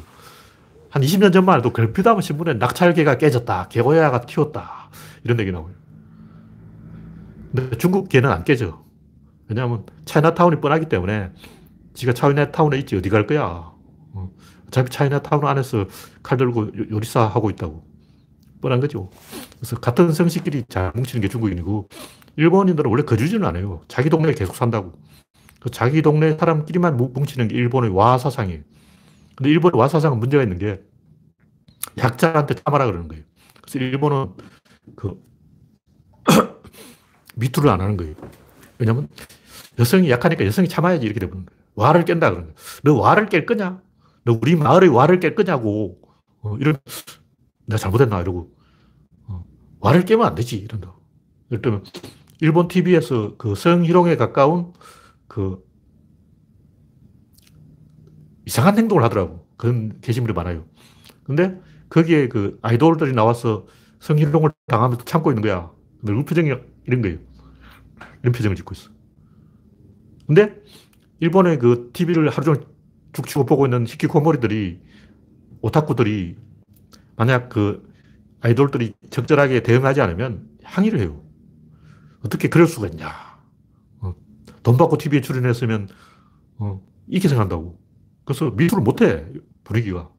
[0.93, 3.69] 한 20년 전만 해도 걸핏하면 신문에 낙찰계가 깨졌다.
[3.69, 4.91] 개고야가 튀었다.
[5.25, 5.73] 이런 얘기 나와요.
[7.55, 8.85] 근데 중국 개는 안 깨져.
[9.49, 11.31] 왜냐하면 차이나타운이 뻔하기 때문에
[11.95, 13.73] 지가 차이나타운에 있지 어디 갈 거야.
[14.13, 14.31] 어.
[14.67, 15.87] 어차피 차이나타운 안에서
[16.23, 17.83] 칼 들고 요리사 하고 있다고.
[18.61, 19.09] 뻔한 거죠.
[19.57, 21.89] 그래서 같은 성씨끼리 잘 뭉치는 게 중국인이고
[22.37, 23.81] 일본인들은 원래 거주지는 않아요.
[23.89, 24.93] 자기 동네에 계속 산다고.
[25.59, 28.61] 그 자기 동네 사람끼리만 뭉치는 게 일본의 와 사상이에요.
[29.37, 30.83] 근데 일본의 와사상은 문제가 있는 게
[31.99, 33.25] 약자한테 참아라 그러는 거예요.
[33.61, 34.33] 그래서 일본은
[34.97, 35.21] 그
[37.37, 38.15] 미투를 안 하는 거예요.
[38.79, 39.09] 왜냐면
[39.79, 41.47] 여성이 약하니까 여성이 참아야지 이렇게 되는 거예요.
[41.75, 42.57] 와를 깬다 그러는 거예요.
[42.85, 43.81] 너 와를 깰 거냐?
[44.25, 45.99] 너 우리 마을의 와를 깰 거냐고.
[46.43, 46.77] 어, 이런,
[47.67, 48.21] 내가 잘못했나?
[48.21, 48.53] 이러고.
[49.29, 49.45] 어,
[49.81, 50.57] 와를 깨면 안 되지.
[50.57, 50.95] 이런다.
[51.51, 51.85] 예를 들면,
[52.41, 54.73] 일본 TV에서 그 성희롱에 가까운
[55.29, 55.63] 그
[58.53, 59.47] 이상한 행동을 하더라고.
[59.57, 60.67] 그런 게시물이 많아요.
[61.25, 63.67] 근데 거기에 그 아이돌들이 나와서
[64.01, 65.71] 성희롱을 당하면서 참고 있는 거야.
[66.07, 66.53] 얼굴 표정이
[66.87, 67.19] 이런 거예요.
[68.23, 68.91] 이런 표정을 짓고 있어.
[70.27, 70.55] 근데
[71.21, 72.67] 일본의 그 TV를 하루 종일
[73.15, 74.83] 죽 치고 보고 있는 히키코모리들이,
[75.63, 76.37] 오타쿠들이
[77.17, 77.91] 만약 그
[78.41, 81.23] 아이돌들이 적절하게 대응하지 않으면 항의를 해요.
[82.23, 83.09] 어떻게 그럴 수가 있냐.
[84.01, 84.15] 어,
[84.63, 85.89] 돈 받고 TV에 출연했으면,
[86.59, 87.82] 어, 이렇게 생각한다고.
[88.25, 89.25] 그래서 미투를 못해,
[89.65, 90.11] 분위기가.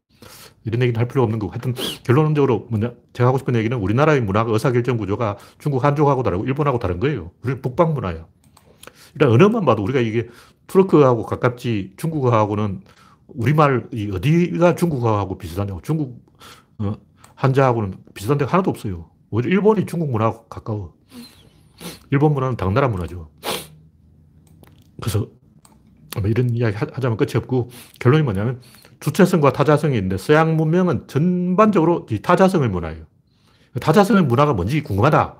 [0.65, 1.51] 이런 얘기는 할 필요 없는 거고.
[1.51, 6.79] 하여튼 결론적으로 뭐냐, 제가 하고 싶은 얘기는 우리나라의 문화가 의사결정 구조가 중국 한족하고 다르고 일본하고
[6.79, 7.31] 다른 거예요.
[7.41, 8.25] 우리는 북방 문화야.
[9.13, 10.27] 일단 언어만 봐도 우리가 이게
[10.67, 12.81] 투르크하고 가깝지 중국어하고는
[13.27, 15.81] 우리말이 어디가 중국어하고 비슷하냐고.
[15.81, 16.23] 중국
[16.79, 16.95] 어,
[17.35, 19.09] 한자하고는 비슷한 데가 하나도 없어요.
[19.29, 20.93] 오히려 일본이 중국 문화하고 가까워.
[22.11, 23.29] 일본 문화는 당나라 문화죠.
[25.01, 25.27] 그래서
[26.19, 28.61] 뭐 이런 이야기 하자면 끝이 없고 결론이 뭐냐면
[28.99, 33.05] 주체성과 타자성이 있는데 서양 문명은 전반적으로 이 타자성의 문화예요.
[33.79, 35.35] 타자성의 문화가 뭔지 궁금하다.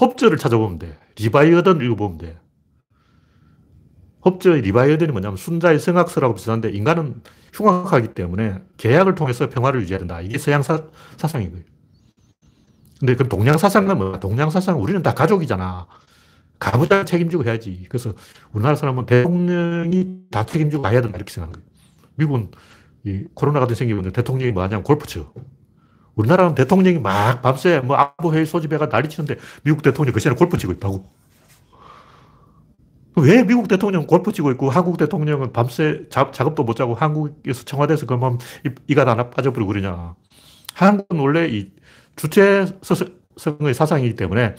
[0.00, 0.98] 홉스를 찾아보면 돼.
[1.18, 2.38] 리바이어던 읽어보면 돼.
[4.24, 7.20] 홉스의 리바이어던이 뭐냐면 순자의 성악설하고 비슷한데 인간은
[7.52, 10.20] 흉악하기 때문에 계약을 통해서 평화를 유지해야 된다.
[10.20, 10.82] 이게 서양 사,
[11.16, 11.64] 사상인 거예요.
[12.98, 14.18] 근데 그 동양 사상은 뭐야?
[14.20, 15.86] 동양 사상은 우리는 다 가족이잖아.
[16.64, 17.84] 가부장 책임지고 해야지.
[17.90, 18.14] 그래서
[18.52, 21.16] 우리나라 사람은 대통령이 다 책임지고 가야 된다.
[21.16, 21.74] 이렇게 생각하는 거예요.
[22.14, 22.50] 미국은
[23.04, 25.30] 이 코로나 같은 생기면 대통령이 뭐 하냐면 골프 쳐.
[26.14, 30.72] 우리나라는 대통령이 막 밤새 뭐 안보회의 소집해가 난리 치는데 미국 대통령이 그 시간에 골프 치고
[30.72, 31.12] 있다고.
[33.16, 38.06] 왜 미국 대통령은 골프 치고 있고 한국 대통령은 밤새 자, 작업도 못 자고 한국에서 청와대에서
[38.06, 38.38] 그만
[38.88, 40.14] 이가 하나 빠져버리고 그러냐.
[40.72, 41.70] 한국은 원래 이
[42.16, 44.54] 주체성의 사상이기 때문에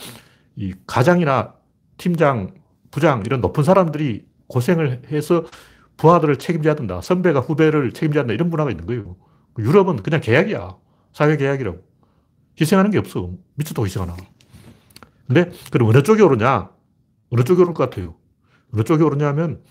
[0.56, 1.56] 이 가장이나
[1.98, 2.54] 팀장,
[2.92, 5.46] 부장 이런 높은 사람들이 고생을 해서
[5.98, 7.02] 부하들을 책임져야 된다.
[7.02, 8.34] 선배가 후배를 책임져야 된다.
[8.34, 9.16] 이런 문화가 있는 거예요.
[9.58, 10.76] 유럽은 그냥 계약이야.
[11.14, 11.82] 사회 계약이라고.
[12.60, 13.32] 희생하는 게 없어.
[13.56, 14.16] 미쳐도 희생하나.
[15.28, 16.70] 근데 그럼 어느 쪽이 오르냐?
[17.32, 18.16] 어느 쪽이 오를 것 같아요?
[18.74, 19.62] 어느 쪽이 오르냐면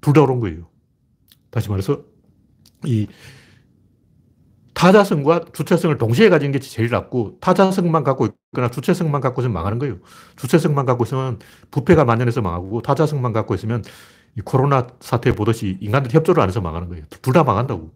[0.00, 0.68] 둘 다 오른 거예요.
[1.50, 2.02] 다시 말해서
[2.84, 3.06] 이
[4.78, 9.96] 타자성과 주체성을 동시에 가진 게 제일 낫고 타자성만 갖고 있거나 주체성만 갖고 있으면 망하는 거예요.
[10.36, 11.40] 주체성만 갖고 있으면
[11.72, 13.82] 부패가 만연해서 망하고 타자성만 갖고 있으면
[14.36, 17.04] 이 코로나 사태 보듯이 인간들 협조를 안 해서 망하는 거예요.
[17.22, 17.90] 둘 다 망한다고.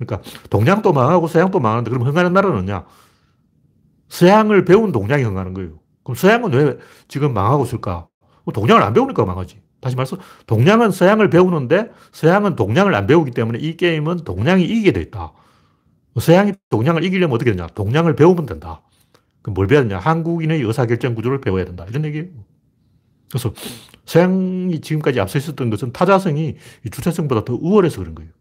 [0.00, 2.86] 그러니까 동양도 망하고 서양도 망하는데 그럼 흥하는 나라는 뭐냐?
[4.08, 5.78] 서양을 배운 동양이 흥하는 거예요.
[6.02, 8.08] 그럼 서양은 왜 지금 망하고 있을까?
[8.42, 9.62] 뭐 동양을 안 배우니까 망하지.
[9.80, 10.16] 다시 말해서
[10.48, 15.34] 동양은 서양을 배우는데 서양은 동양을 안 배우기 때문에 이 게임은 동양이 이기게 돼 있다.
[16.18, 17.66] 서양이 동양을 이기려면 어떻게 되냐?
[17.68, 18.82] 동양을 배우면 된다.
[19.42, 19.98] 그럼 뭘 배워야 되냐?
[19.98, 21.86] 한국인의 의사결정 구조를 배워야 된다.
[21.88, 22.28] 이런 얘기예요.
[23.30, 23.54] 그래서
[24.04, 26.56] 서양이 지금까지 앞서 있었던 것은 타자성이
[26.90, 28.32] 주체성보다 더 우월해서 그런 거예요.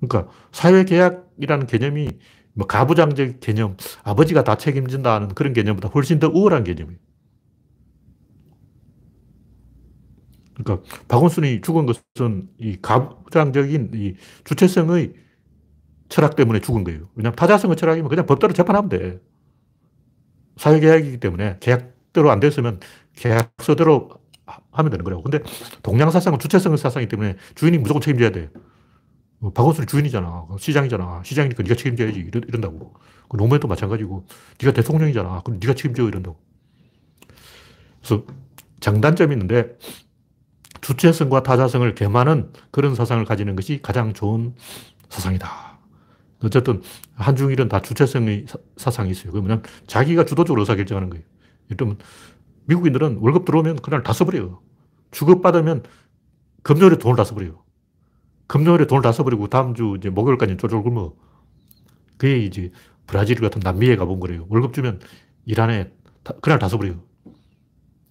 [0.00, 2.08] 그러니까 사회계약이라는 개념이
[2.52, 6.98] 뭐 가부장적 개념, 아버지가 다 책임진다는 그런 개념보다 훨씬 더 우월한 개념이에요.
[10.54, 15.14] 그러니까 박원순이 죽은 것은 이 가부장적인 이 주체성의
[16.14, 17.08] 철학 때문에 죽은 거예요.
[17.16, 19.20] 왜냐하면 타자성의 철학이면 그냥 법대로 재판하면 돼.
[20.58, 22.78] 사회계약이기 때문에 계약대로 안 됐으면
[23.16, 24.10] 계약서대로
[24.70, 25.24] 하면 되는 거라고.
[25.24, 25.40] 근데
[25.82, 28.48] 동양사상은 주체성의 사상이기 때문에 주인이 무조건 책임져야 돼.
[29.40, 30.46] 뭐 박원순이 주인이잖아.
[30.56, 31.22] 시장이잖아.
[31.24, 32.20] 시장이니까 네가 책임져야지.
[32.20, 32.94] 이런, 이런다고.
[33.28, 34.24] 그 노무현도 마찬가지고.
[34.62, 35.42] 네가 대통령이잖아.
[35.42, 36.06] 그럼 네가 책임져.
[36.06, 36.38] 이런다고.
[37.98, 38.24] 그래서
[38.78, 39.76] 장단점이 있는데
[40.80, 44.54] 주체성과 타자성을 겸하는 그런 사상을 가지는 것이 가장 좋은
[45.08, 45.73] 사상이다.
[46.44, 46.82] 어쨌든
[47.14, 49.32] 한중일은 다 주체성의 사, 상이 있어요.
[49.32, 51.24] 그러면 자기가 주도적으로 의사결정하는 거예요.
[51.70, 51.96] 예를
[52.66, 54.60] 미국인들은 월급 들어오면 그날 다 써버려요.
[55.10, 55.84] 주급받으면
[56.62, 57.62] 금요일에 돈을 다 써버려요.
[58.46, 61.14] 금요일에 돈을 다 써버리고 다음 주 이제 목요일까지 쫄쫄 굶어.
[62.16, 62.70] 그게 이제
[63.06, 64.46] 브라질 같은 남미에 가본 거래요.
[64.48, 65.00] 월급 주면
[65.44, 67.02] 일 안에 다, 그날 다 써버려요.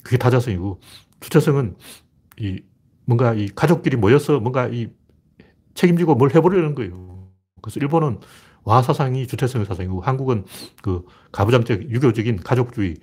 [0.03, 0.81] 그게 타자성이고
[1.21, 1.75] 주체성은
[2.39, 2.61] 이
[3.05, 4.89] 뭔가 이 가족끼리 모여서 뭔가 이
[5.73, 7.22] 책임지고 뭘 해보려는 거예요.
[7.63, 8.19] 그래서 일본은
[8.63, 10.45] 와 사상이 주체성의 사상이고 한국은
[10.83, 12.97] 그 가부장적 유교적인 가족주의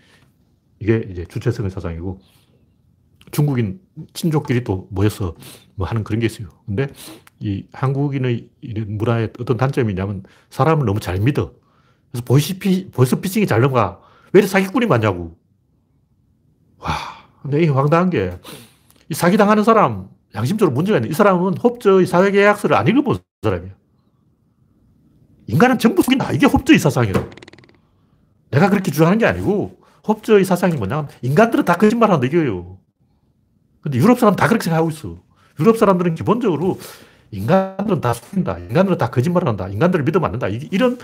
[0.78, 2.20] 이게 이제 주체성의 사상이고
[3.32, 3.80] 중국인
[4.12, 5.34] 친족끼리 또 모여서
[5.74, 6.48] 뭐 하는 그런 게 있어요.
[6.66, 6.88] 근데
[7.38, 8.48] 이 한국인의
[8.86, 11.52] 문화의 어떤 단점이 있냐면 사람을 너무 잘 믿어.
[12.10, 14.00] 그래서 보이스피, 보이스피싱이 잘 넘어가.
[14.32, 15.36] 왜 이렇게 사기꾼이 많냐고.
[16.78, 16.90] 와,
[17.42, 18.38] 근데 이 황당한 게,
[19.08, 23.79] 이 사기당하는 사람, 양심적으로 문제가 있는 이 사람은 홉저의 사회계약서를 안 읽어본 사람이야.
[25.50, 26.32] 인간은 전부 속인다.
[26.32, 27.24] 이게 홉저의 사상이라.
[28.50, 32.78] 내가 그렇게 주장하는 게 아니고, 홉저의 사상이 뭐냐면, 인간들은 다 거짓말 한다 이거예요.
[33.80, 35.18] 근데 유럽 사람 다 그렇게 생각하고 있어.
[35.58, 36.78] 유럽 사람들은 기본적으로
[37.30, 38.58] 인간들은 다 속인다.
[38.58, 39.68] 인간들은 다 거짓말 한다.
[39.68, 40.48] 인간들을 믿으면 안 된다.
[40.48, 40.98] 이런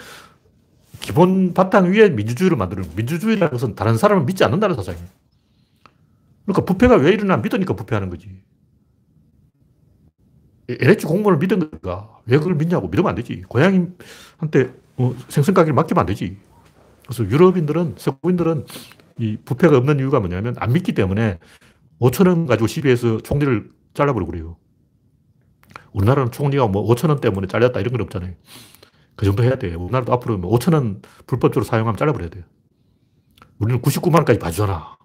[1.00, 5.06] 기본 바탕 위에 민주주의를 만드는 민주주의라는 것은 다른 사람을 믿지 않는다는 사상이에요.
[6.44, 7.36] 그러니까 부패가 왜 일어나?
[7.36, 8.28] 믿으니까 부패하는 거지.
[10.68, 13.42] LH 공무원을 믿은 거니까 왜 그걸 믿냐고 믿으면 안 되지.
[13.48, 16.38] 고양이한테 어, 생선 가게를 맡기면 안 되지.
[17.04, 18.66] 그래서 유럽인들은, 서구인들은
[19.18, 21.38] 이 부패가 없는 이유가 뭐냐면 안 믿기 때문에
[22.00, 24.56] 5천 원 가지고 시비해서 총리를 잘라버리고 그래요.
[25.92, 28.34] 우리나라는 총리가 뭐 5천 원 때문에 잘렸다 이런 건 없잖아요.
[29.14, 29.78] 그 정도 해야 돼요.
[29.80, 32.44] 우리나라도 앞으로 5천 뭐원 불법적으로 사용하면 잘라버려야 돼요.
[33.58, 34.96] 우리는 99만 원까지 봐주잖아.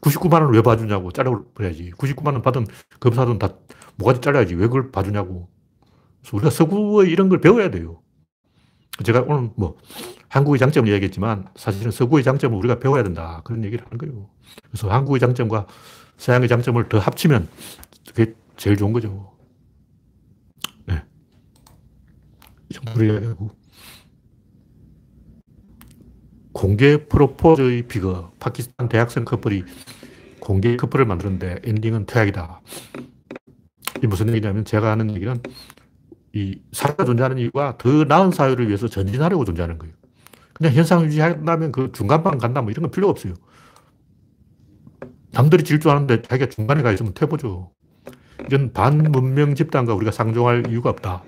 [0.00, 1.90] 99만 어, 원을 왜 봐주냐고 잘라버려야지.
[1.92, 2.66] 99만 원 받은
[3.00, 3.54] 검사들은 다
[4.00, 4.54] 뭐가지 잘라야지.
[4.54, 5.48] 왜 그걸 봐주냐고.
[6.20, 8.02] 그래서 우리가 서구의 이런 걸 배워야 돼요.
[9.04, 9.76] 제가 오늘 뭐
[10.28, 13.42] 한국의 장점을 이야기했지만 사실은 서구의 장점을 우리가 배워야 된다.
[13.44, 14.28] 그런 얘기를 하는 거예요.
[14.70, 15.66] 그래서 한국의 장점과
[16.16, 17.48] 서양의 장점을 더 합치면
[18.08, 19.32] 그게 제일 좋은 거죠.
[20.86, 21.02] 네.
[22.68, 23.50] 이 정도로 이야기하고.
[26.52, 28.32] 공개 프로포즈의 비거.
[28.38, 29.64] 파키스탄 대학생 커플이
[30.40, 32.60] 공개 커플을 만드는데 엔딩은 퇴학이다.
[34.02, 35.40] 이 무슨 얘기냐면 제가 하는 얘기는
[36.32, 39.94] 이 사회가 존재하는 이유가 더 나은 사회를 위해서 전진하려고 존재하는 거예요.
[40.52, 43.34] 그냥 현상 유지한다면 그 중간만 간다 뭐 이런 건 필요 없어요.
[45.32, 47.72] 남들이 질주하는데 자기가 중간에 가 있으면 퇴보죠.
[48.46, 51.22] 이런 반문명 집단과 우리가 상종할 이유가 없다.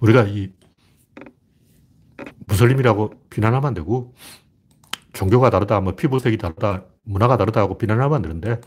[0.00, 0.52] 우리가 이
[2.46, 4.14] 무슬림이라고 비난하면 안 되고
[5.12, 8.60] 종교가 다르다, 뭐 피부색이 다르다, 문화가 다르다고 비난하면 안 되는데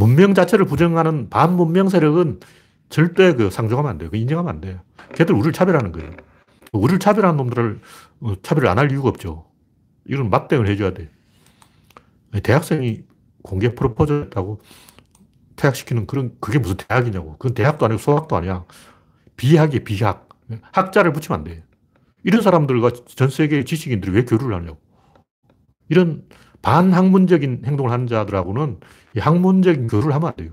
[0.00, 2.40] 문명 자체를 부정하는 반문명 세력은
[2.88, 4.08] 절대 그 상종하면 안 돼요.
[4.10, 4.80] 그 인정하면 안 돼요.
[5.14, 6.10] 걔들 우리를 차별하는 거예요.
[6.72, 7.80] 우리를 차별하는 놈들을
[8.20, 9.44] 어, 차별을 안 할 이유가 없죠.
[10.06, 11.10] 이런 맞대응을 해줘야 돼.
[12.42, 13.02] 대학생이
[13.42, 14.62] 공개 프로포즈 했다고
[15.56, 17.32] 퇴학시키는 그런, 그게 무슨 대학이냐고.
[17.32, 18.64] 그건 대학도 아니고 수학도 아니야.
[19.36, 20.30] 비학이 비학.
[20.72, 21.62] 학자를 붙이면 안 돼.
[22.24, 24.78] 이런 사람들과 전 세계 지식인들이 왜 교류를 하냐고.
[25.90, 26.24] 이런
[26.62, 28.80] 반학문적인 행동을 하는 자들하고는
[29.18, 30.50] 학문적인 교류를 하면 안 돼요.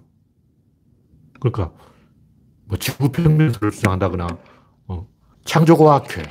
[1.39, 1.71] 그러니까,
[2.65, 4.27] 뭐 지구평면설을 주장한다거나,
[4.87, 5.07] 어,
[5.45, 6.23] 창조과학회,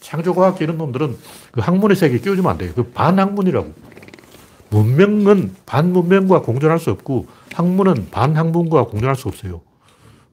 [0.00, 1.16] 창조과학회 이런 놈들은
[1.52, 2.72] 그 학문의 세계에 끼워주면 안 돼요.
[2.74, 3.72] 그 반학문이라고.
[4.70, 9.62] 문명은 반문명과 공존할 수 없고 학문은 반학문과 공존할 수 없어요.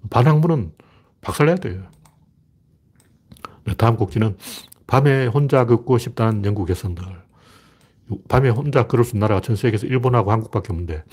[0.10, 0.74] 반학문은
[1.22, 1.84] 박살내야 돼요.
[3.66, 4.38] 네, 다음 곡지는
[4.86, 7.04] 밤에 혼자 걷고 싶다는 영국 여성들.
[8.28, 11.04] 밤에 혼자 걸을 수 있는 나라가 전 세계에서 일본하고 한국밖에 없는데.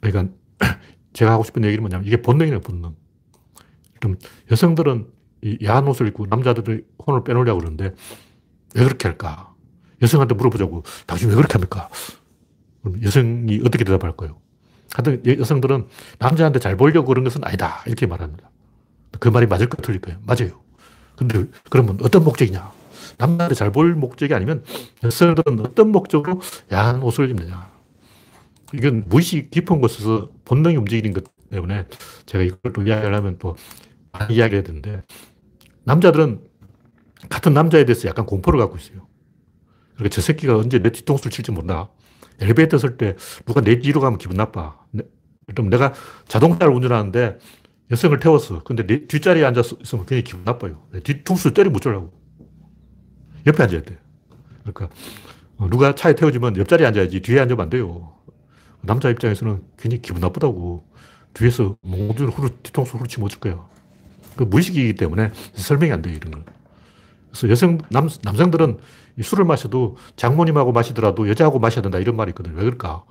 [0.00, 0.34] 그러니까
[1.12, 2.94] 제가 하고 싶은 얘기는 뭐냐면 이게 본능이에요, 본능.
[4.00, 4.16] 그럼
[4.50, 5.06] 여성들은
[5.64, 7.94] 야한 옷을 입고 남자들이 혼을 빼놓으려고 그러는데
[8.74, 9.54] 왜 그렇게 할까?
[10.02, 10.82] 여성한테 물어보자고.
[11.06, 11.88] 당신 왜 그렇게 합니까?
[12.82, 14.38] 그럼 여성이 어떻게 대답할까요?
[14.92, 17.82] 하여튼 여성들은 남자한테 잘 보이려고 그런 것은 아니다.
[17.86, 18.50] 이렇게 말합니다.
[19.18, 20.18] 그 말이 맞을까 틀릴까요?
[20.22, 20.62] 맞아요.
[21.16, 22.75] 근데 그러면 어떤 목적이냐?
[23.18, 24.64] 남자한테 잘 보일 목적이 아니면
[25.02, 26.40] 여성들은 어떤 목적으로
[26.72, 27.70] 야한 옷을 입느냐?
[28.74, 31.86] 이건 무의식 깊은 곳에서 본능이 움직이는 것 때문에
[32.26, 33.56] 제가 이걸 또 이야기하려면 또
[34.12, 35.02] 많이 이야기해야 되는데
[35.84, 36.40] 남자들은
[37.28, 39.06] 같은 남자에 대해서 약간 공포를 갖고 있어요.
[39.94, 41.88] 그러니까 저 새끼가 언제 내 뒤통수를 칠지 몰라.
[42.40, 44.76] 엘리베이터 쓸 때 누가 내 뒤로 가면 기분 나빠.
[45.54, 45.94] 그럼 내가
[46.28, 47.38] 자동차를 운전하는데
[47.90, 48.62] 여성을 태웠어.
[48.64, 50.86] 근데 내 뒷자리에 앉아 있으면 굉장히 기분 나빠요.
[51.02, 52.12] 뒤통수 때려 묻으려고.
[53.46, 53.98] 옆에 앉아야 돼.
[54.62, 54.88] 그러니까
[55.58, 58.12] 어, 누가 차에 태워주면 옆자리에 앉아야지 뒤에 앉으면 안 돼요.
[58.82, 60.84] 남자 입장에서는 굉장히 기분 나쁘다고.
[61.34, 63.62] 뒤에서 몽둥이 후루, 뒤통수 후루치 못줄 거야.
[64.36, 66.44] 그 무의식이기 때문에 설명이 안 돼요, 이런 건.
[67.30, 68.78] 그래서 여성, 남, 남성들은
[69.22, 72.56] 술을 마셔도 장모님하고 마시더라도 여자하고 마셔야 된다 이런 말이 있거든요.
[72.56, 73.04] 왜 그럴까?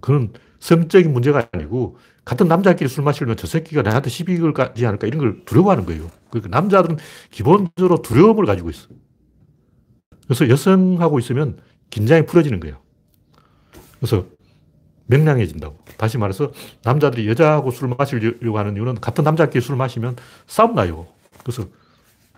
[0.00, 5.18] 그건 성적인 문제가 아니고 같은 남자끼리 술 마시면 저 새끼가 나한테 시비를 가지 않을까 이런
[5.18, 6.08] 걸 두려워하는 거예요.
[6.30, 6.98] 그러니까 남자들은
[7.30, 8.88] 기본적으로 두려움을 가지고 있어.
[10.32, 11.58] 그래서 여성하고 있으면
[11.90, 12.78] 긴장이 풀어지는 거예요.
[13.98, 14.24] 그래서
[15.04, 15.76] 명량해진다고.
[15.98, 16.52] 다시 말해서
[16.84, 20.16] 남자들이 여자하고 술을 마시려고 하는 이유는 같은 남자끼리 술을 마시면
[20.46, 21.06] 싸움 나요.
[21.42, 21.68] 그래서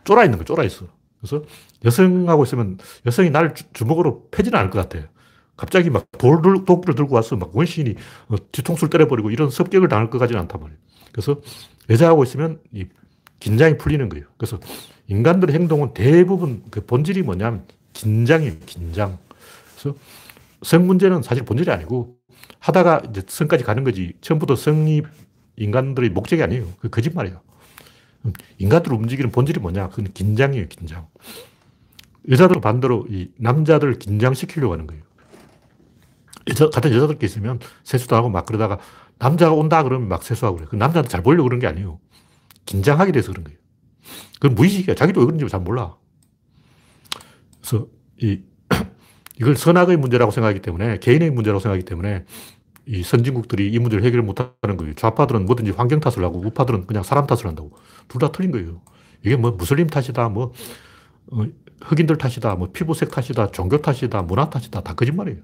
[0.02, 0.86] 쫄아 있는 거, 쫄아 있어.
[1.20, 1.44] 그래서
[1.84, 5.06] 여성하고 있으면 여성이 나를 주먹으로 패지는 않을 것 같아.
[5.56, 7.94] 갑자기 막 돌을, 도끼를 들고 와서 막 원시인이
[8.26, 10.80] 어, 뒤통수를 때려버리고 이런 습격을 당할 것 같지는 않단 말이에요.
[11.12, 11.40] 그래서
[11.88, 12.86] 여자하고 있으면 이
[13.38, 14.26] 긴장이 풀리는 거예요.
[14.36, 14.58] 그래서
[15.06, 19.18] 인간들의 행동은 대부분 그 본질이 뭐냐면 긴장이에요, 긴장.
[19.76, 19.96] 그래서
[20.62, 22.16] 성 문제는 사실 본질이 아니고
[22.58, 24.12] 하다가 이제 성까지 가는 거지.
[24.20, 25.02] 처음부터 성이
[25.56, 26.66] 인간들의 목적이 아니에요.
[26.80, 27.40] 그 거짓말이에요.
[28.58, 29.88] 인간들 움직이는 본질이 뭐냐?
[29.90, 31.06] 그건 긴장이에요, 긴장.
[32.28, 35.02] 여자들은 반대로 이 남자들을 긴장시키려고 하는 거예요.
[36.48, 38.78] 여자, 같은 여자들끼리 있으면 세수도 하고 막 그러다가
[39.18, 40.66] 남자가 온다 그러면 막 세수하고 그래.
[40.70, 42.00] 그 남자한테 잘 보려고 그런 게 아니에요.
[42.66, 43.58] 긴장하게 돼서 그런 거예요.
[44.40, 44.94] 그건 무의식이야.
[44.94, 45.96] 자기도 왜 그런지 잘 몰라.
[47.64, 47.86] 그래서
[48.20, 48.40] 이,
[49.40, 52.24] 이걸 선악의 문제라고 생각하기 때문에 개인의 문제라고 생각하기 때문에
[52.86, 54.92] 이 선진국들이 이 문제를 해결 못 하는 거예요.
[54.94, 57.72] 좌파들은 뭐든지 환경 탓을 하고 우파들은 그냥 사람 탓을 한다고.
[58.08, 58.82] 둘 다 틀린 거예요.
[59.24, 60.52] 이게 뭐 무슬림 탓이다, 뭐
[61.32, 61.46] 어,
[61.82, 64.82] 흑인들 탓이다, 뭐 피부색 탓이다, 종교 탓이다, 문화 탓이다.
[64.82, 65.38] 다 거짓말이에요.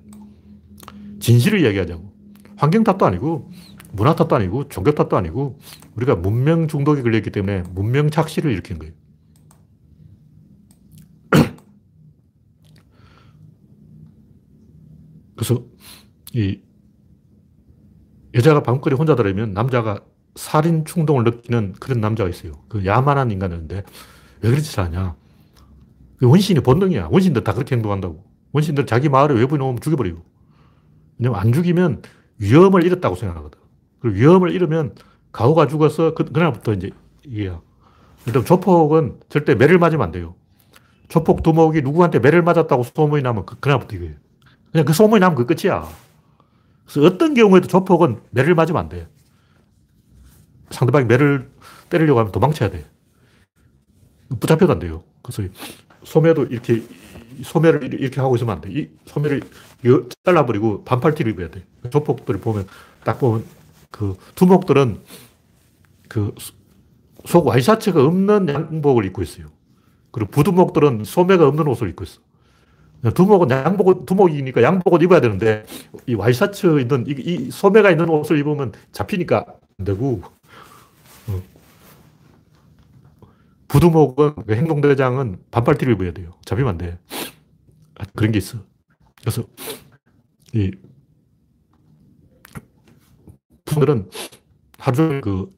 [1.20, 2.12] 진실을 이야기하자고.
[2.56, 3.50] 환경 탓도 아니고
[3.92, 5.58] 문화 탓도 아니고 종교 탓도 아니고
[5.96, 8.92] 우리가 문명 중독에 걸렸기 때문에 문명 착시를 일으킨 거예요.
[15.40, 15.64] 그래서
[16.34, 16.60] 이
[18.34, 20.00] 여자가 밤거리 혼자 다니면 남자가
[20.34, 22.52] 살인 충동을 느끼는 그런 남자가 있어요.
[22.68, 23.82] 그 야만한 인간인데
[24.42, 25.16] 왜 그렇지 않냐.
[26.18, 27.08] 그 원신이 본능이야.
[27.10, 28.22] 원신들 다 그렇게 행동한다고.
[28.52, 30.20] 원신들 자기 마을에 외부인 오면 죽여버리고.
[31.18, 32.02] 왜냐면 안 죽이면
[32.36, 33.58] 위험을 잃었다고 생각하거든.
[34.00, 34.94] 그리고 위험을 잃으면
[35.32, 36.90] 가오가 죽어서 그, 그날부터 이제
[37.24, 37.62] 이게야.
[38.26, 40.34] 일단 조폭은 절대 매를 맞으면 안 돼요.
[41.08, 44.16] 조폭 두목이 누구한테 매를 맞았다고 소문이 나면 그, 그날부터 이거예요.
[44.72, 45.88] 그냥 그 소문이 나면 그 끝이야.
[46.84, 49.08] 그래서 어떤 경우에도 조폭은 매를 맞으면 안 돼.
[50.70, 51.50] 상대방이 매를
[51.88, 52.84] 때리려고 하면 도망쳐야 돼.
[54.38, 55.02] 붙잡혀도 안 돼요.
[55.22, 55.42] 그래서
[56.04, 56.82] 소매도 이렇게
[57.42, 58.70] 소매를 이렇게 하고 있으면 안 돼.
[58.70, 59.42] 이 소매를
[60.24, 61.64] 잘라버리고 반팔티를 입어야 돼.
[61.90, 62.66] 조폭들을 보면
[63.02, 63.44] 딱 보면
[63.90, 65.00] 그 두목들은
[66.08, 66.32] 그
[67.26, 69.46] 속 와이셔츠가 없는 양복을 입고 있어요.
[70.10, 72.20] 그리고 부두목들은 소매가 없는 옷을 입고 있어.
[73.08, 75.64] 두목은 양복, 두목이니까 양복을 입어야 되는데,
[76.06, 79.46] 이 와이셔츠 있는, 이, 이 소매가 있는 옷을 입으면 잡히니까
[79.78, 80.20] 안 되고,
[81.28, 81.42] 어.
[83.68, 86.32] 부두목은, 그 행동대장은 반팔티를 입어야 돼요.
[86.44, 86.98] 잡히면 안 돼.
[87.98, 88.58] 아, 그런 게 있어.
[89.20, 89.44] 그래서,
[90.52, 90.70] 이,
[93.64, 94.10] 부들은
[94.78, 95.50] 하루 종일 그,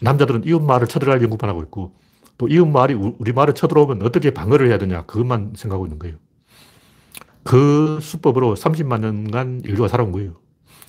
[0.00, 1.94] 남자들은 이웃 마을을 쳐들어갈 연구만 하고 있고,
[2.38, 6.16] 또 이웃 마을이 우리 마을에 쳐들어오면 어떻게 방어를 해야 되냐, 그것만 생각하고 있는 거예요.
[7.44, 10.34] 그 수법으로 30만 년간 인류가 살아온 거예요.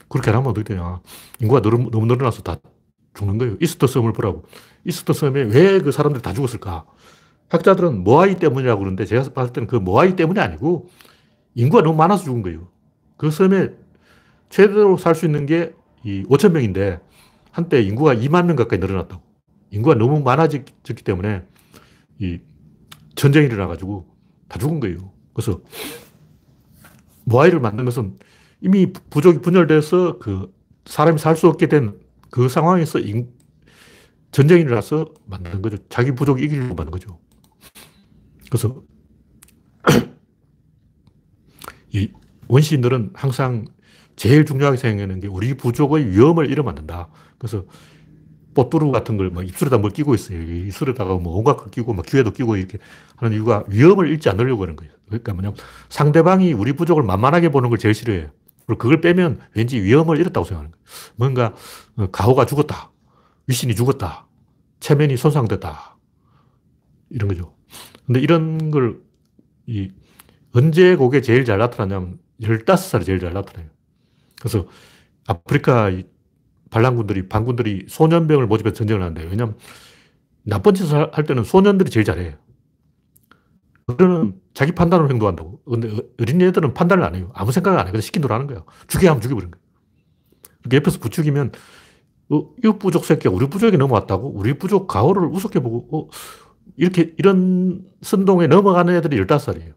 [0.10, 1.02] 그렇게 안 하면 어떻게 되냐.
[1.40, 2.58] 인구가 너무 늘어나서 다
[3.16, 3.58] 죽는 거예요.
[3.62, 4.44] 이스터 섬을 보라고.
[4.86, 6.86] 이스터 섬에 왜 그 사람들이 다 죽었을까?
[7.50, 10.90] 학자들은 모아이 때문이라고 그러는데 제가 봤을 때는 그 모아이 때문이 아니고
[11.56, 12.68] 인구가 너무 많아서 죽은 거예요.
[13.18, 13.70] 그 섬에
[14.50, 15.74] 최대로 살 수 있는 게
[16.06, 17.00] 이 5천 명인데
[17.52, 19.22] 한때 인구가 2만 명 가까이 늘어났다고.
[19.74, 21.44] 인구가 너무 많아졌기 때문에
[22.20, 22.40] 이
[23.16, 24.08] 전쟁이 일어나가지고
[24.48, 25.12] 다 죽은 거예요.
[25.34, 25.62] 그래서
[27.26, 28.18] 모아이를 만든 것은
[28.62, 30.54] 이미 부족이 분열돼서 그
[30.86, 32.04] 사람이 살 수 없게 된
[32.34, 33.32] 그 상황에서 인,
[34.32, 35.78] 전쟁이 일어나서 만든 거죠.
[35.88, 37.20] 자기 부족이 이기려고 만든 거죠.
[38.50, 38.82] 그래서
[41.94, 42.10] 이
[42.48, 43.66] 원시인들은 항상
[44.16, 47.08] 제일 중요하게 생각하는 게 우리 부족의 위험을 잃으면 안 된다.
[47.38, 47.66] 그래서
[48.54, 50.42] 뽀뚜루 같은 걸 막 입술에다 뭘 끼고 있어요.
[50.42, 52.78] 입술에다가 뭐 온갖 걸 끼고 막 귀에도 끼고 이렇게
[53.18, 54.94] 하는 이유가 위험을 잃지 않으려고 하는 거예요.
[55.08, 55.58] 그러니까 뭐냐면
[55.90, 58.30] 상대방이 우리 부족을 만만하게 보는 걸 제일 싫어해요.
[58.66, 60.84] 그리고 그걸 빼면 왠지 위험을 잃었다고 생각하는 거예요.
[61.16, 61.54] 뭔가
[61.98, 62.92] 어, 가호가 죽었다.
[63.48, 64.28] 위신이 죽었다.
[64.80, 65.98] 체면이 손상됐다.
[67.10, 67.56] 이런 거죠.
[68.06, 69.00] 근데 이런 걸,
[69.66, 69.92] 이,
[70.54, 73.68] 언제 그게 제일 잘 나타나냐면 15살이 제일 잘 나타나요.
[74.40, 74.68] 그래서
[75.28, 75.92] 아프리카
[76.74, 79.56] 반란군들이, 반군들이 소년병을 모집해서 전쟁을 하는데, 왜냐면
[80.42, 82.34] 나쁜 짓을 할 때는 소년들이 제일 잘해요.
[83.86, 85.62] 어른은 자기 판단으로 행동한다고.
[85.66, 87.32] 근데 어린애들은 판단을 안 해요.
[87.36, 87.92] 아무 생각 안 해.
[87.92, 88.64] 그냥 시킨 대로 하는 거야.
[88.88, 89.62] 죽여 하면 죽여버리는 거야.
[90.74, 91.52] 옆에서 부추기면,
[92.30, 94.30] 어, 이 부족 새끼가 우리 부족에 넘어왔다고?
[94.30, 96.10] 우리 부족 가오를 우습게 보고, 어,
[96.76, 99.74] 이렇게, 이런 선동에 넘어가는 애들이 15살이에요.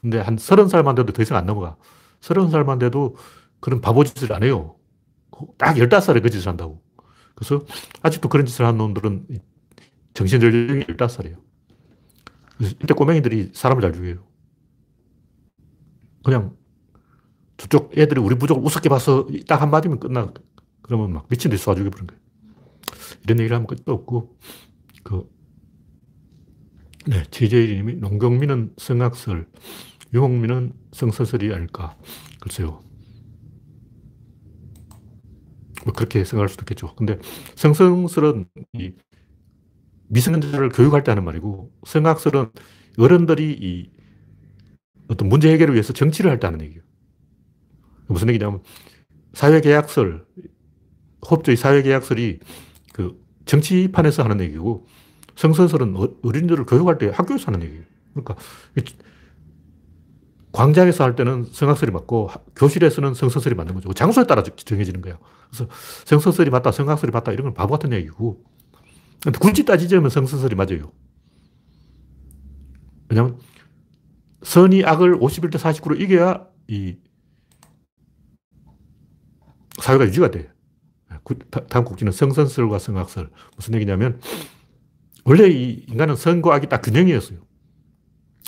[0.00, 1.76] 근데 한 30살만 돼도 더 이상 안 넘어가.
[2.22, 3.14] 30살만 돼도
[3.60, 4.74] 그런 바보짓을 안 해요.
[5.58, 6.82] 딱 15살에 그 짓을 한다고.
[7.34, 7.64] 그래서
[8.02, 9.26] 아직도 그런 짓을 하는 놈들은
[10.14, 11.36] 정신연령이 15살이에요.
[12.60, 14.26] 이때 꼬맹이들이 사람을 잘 죽여요.
[16.22, 16.54] 그냥
[17.56, 20.32] 저쪽 애들이 우리 부족을 우습게 봐서 딱 한마디면 끝나.
[20.82, 22.20] 그러면 막 미친 듯이 쏴 죽여버린 거예요.
[23.24, 24.36] 이런 얘기를 하면 끝도 없고,
[25.02, 25.30] 그,
[27.06, 29.46] 네, JJ님이 농경민은 성악설,
[30.12, 31.96] 유목민은 성서설이 아닐까.
[32.40, 32.82] 글쎄요.
[35.84, 36.94] 뭐 그렇게 생각할 수도 있겠죠.
[36.96, 37.18] 근데
[37.56, 38.92] 성성설은 이
[40.08, 42.50] 미성년자를 교육할 때 하는 말이고 성악설은
[42.98, 43.90] 어른들이 이
[45.08, 46.82] 어떤 문제 해결을 위해서 정치를 할 때 하는 얘기예요.
[48.06, 48.62] 무슨 얘기냐면
[49.34, 50.26] 사회계약설,
[51.30, 52.40] 호흡주의 사회계약설이
[52.92, 54.86] 그 정치판에서 하는 얘기고
[55.36, 57.84] 성선설은 어, 어린이들을 교육할 때 학교에서 하는 얘기예요.
[58.12, 58.36] 그러니까
[60.52, 63.92] 광장에서 할 때는 성악설이 맞고 교실에서는 성선설이 맞는 거죠.
[63.92, 65.18] 장소에 따라 정해지는 거예요.
[65.48, 65.68] 그래서
[66.06, 68.42] 성선설이 맞다, 성악설이 맞다 이런 건 바보 같은 얘기고
[69.22, 70.92] 근데 굳이 따지자면 성선설이 맞아요.
[73.08, 73.38] 왜냐면
[74.42, 76.96] 선이 악을 51대 49로 이겨야 이
[79.80, 80.50] 사회가 유지가 돼.
[81.68, 83.30] 다음 곡지는 성선설과 성악설.
[83.56, 84.20] 무슨 얘기냐면
[85.24, 87.38] 원래 이 인간은 선과 악이 딱 균형이었어요.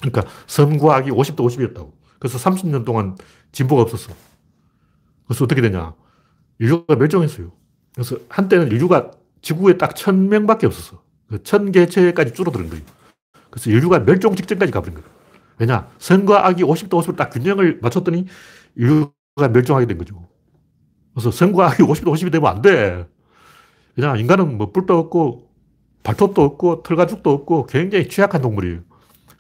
[0.00, 1.92] 그러니까 선과 악이 50대 50이었다고.
[2.18, 3.16] 그래서 30년 동안
[3.52, 4.12] 진보가 없었어.
[5.26, 5.94] 그래서 어떻게 되냐.
[6.58, 7.52] 인류가 멸종했어요.
[7.94, 9.10] 그래서 한때는 인류가
[9.42, 11.02] 지구에 딱 천명밖에 없었어.
[11.28, 12.84] 그 천개체까지 줄어드는 거예요.
[13.50, 15.08] 그래서 인류가 멸종 직전까지 가버린 거예요.
[15.58, 15.88] 왜냐?
[15.98, 18.26] 선과 악이 50대 50으로 딱 균형을 맞췄더니
[18.76, 20.28] 인류가 멸종하게 된 거죠.
[21.14, 23.06] 그래서 선과 악이 50대 50이 되면 안 돼.
[23.94, 25.50] 그냥 인간은 뭐 뿔도 없고
[26.02, 28.80] 발톱도 없고 털가죽도 없고 굉장히 취약한 동물이에요.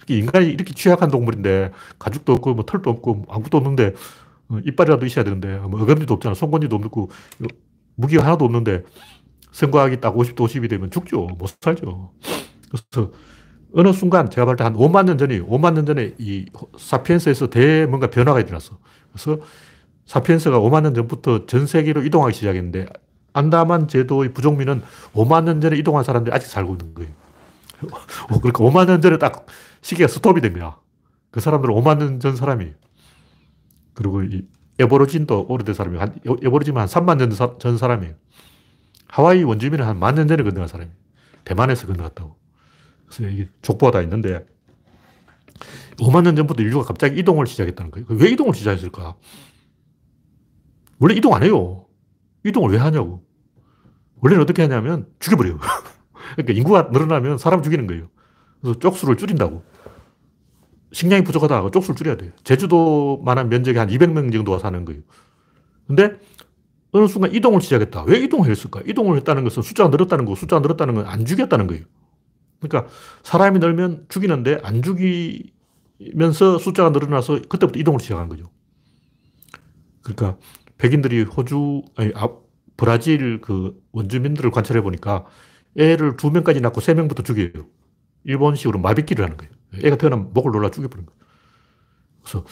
[0.08, 3.94] 인간이 이렇게 취약한 동물인데 가죽도 없고 뭐 털도 없고 아무것도 없는데
[4.48, 6.34] 어, 이빨이라도 있어야 되는데 뭐 어금니도 없잖아.
[6.34, 7.10] 손건지도 없고
[7.94, 8.82] 무기가 하나도 없는데
[9.52, 11.26] 선과학이 딱 50도 50이 되면 죽죠.
[11.38, 12.12] 못 살죠.
[12.70, 13.12] 그래서
[13.74, 16.46] 어느 순간 제가 볼 때 한 5만 년 전이 5만 년 전에 이
[16.78, 18.78] 사피엔스에서 대 뭔가 변화가 일어났어.
[19.12, 19.40] 그래서
[20.06, 22.86] 사피엔스가 5만 년 전부터 전 세계로 이동하기 시작했는데
[23.34, 24.82] 안다만 제도의 부족민은
[25.14, 27.10] 5만 년 전에 이동한 사람들이 아직 살고 있는 거예요.
[28.30, 29.46] 어, 그러니까 5만 년 전에 딱
[29.82, 30.78] 시계가 스톱이 된 거야.
[31.30, 32.72] 그 사람들은 5만 년 전 사람이.
[33.94, 34.46] 그리고 이
[34.78, 38.14] 에버로진도 오래된 사람이 한, 에버로진은 한 3만 년 전 사람이에요.
[39.08, 40.90] 하와이 원주민은 한 만 년 전에 건너간 사람이
[41.44, 42.36] 대만에서 건너갔다고.
[43.06, 44.46] 그래서 이게 족보가 다 있는데
[45.98, 48.06] 5만 년 전부터 인류가 갑자기 이동을 시작했다는 거예요.
[48.08, 49.14] 왜 이동을 시작했을까?
[50.98, 51.86] 원래 이동 안 해요.
[52.44, 53.22] 이동을 왜 하냐고.
[54.20, 55.58] 원래는 어떻게 하냐면 죽여버려요.
[56.36, 58.08] 그러니까 인구가 늘어나면 사람 죽이는 거예요.
[58.60, 59.62] 그래서 쪽수를 줄인다고.
[60.92, 61.70] 식량이 부족하다.
[61.70, 62.32] 쪽수를 줄여야 돼요.
[62.44, 65.02] 제주도만한 면적이 한 200명 정도가 사는 거예요.
[65.86, 66.16] 근데
[66.92, 68.04] 어느 순간 이동을 시작했다.
[68.04, 68.82] 왜 이동을 했을까?
[68.86, 71.84] 이동을 했다는 것은 숫자가 늘었다는 거, 숫자가 늘었다는 건 안 죽였다는 거예요.
[72.60, 72.90] 그러니까
[73.24, 78.50] 사람이 늘면 죽이는데 안 죽이면서 숫자가 늘어나서 그때부터 이동을 시작한 거죠.
[80.02, 80.38] 그러니까
[80.78, 82.28] 백인들이 호주, 아니, 아,
[82.76, 85.26] 브라질 그 원주민들을 관찰해 보니까
[85.78, 87.66] 애를 두 명까지 낳고 세 명부터 죽여요.
[88.24, 89.52] 일본식으로 마비끼를 하는 거예요.
[89.82, 91.20] 애가 태어나면 목을 놀라 죽여버린 거예요.
[92.22, 92.44] 그래서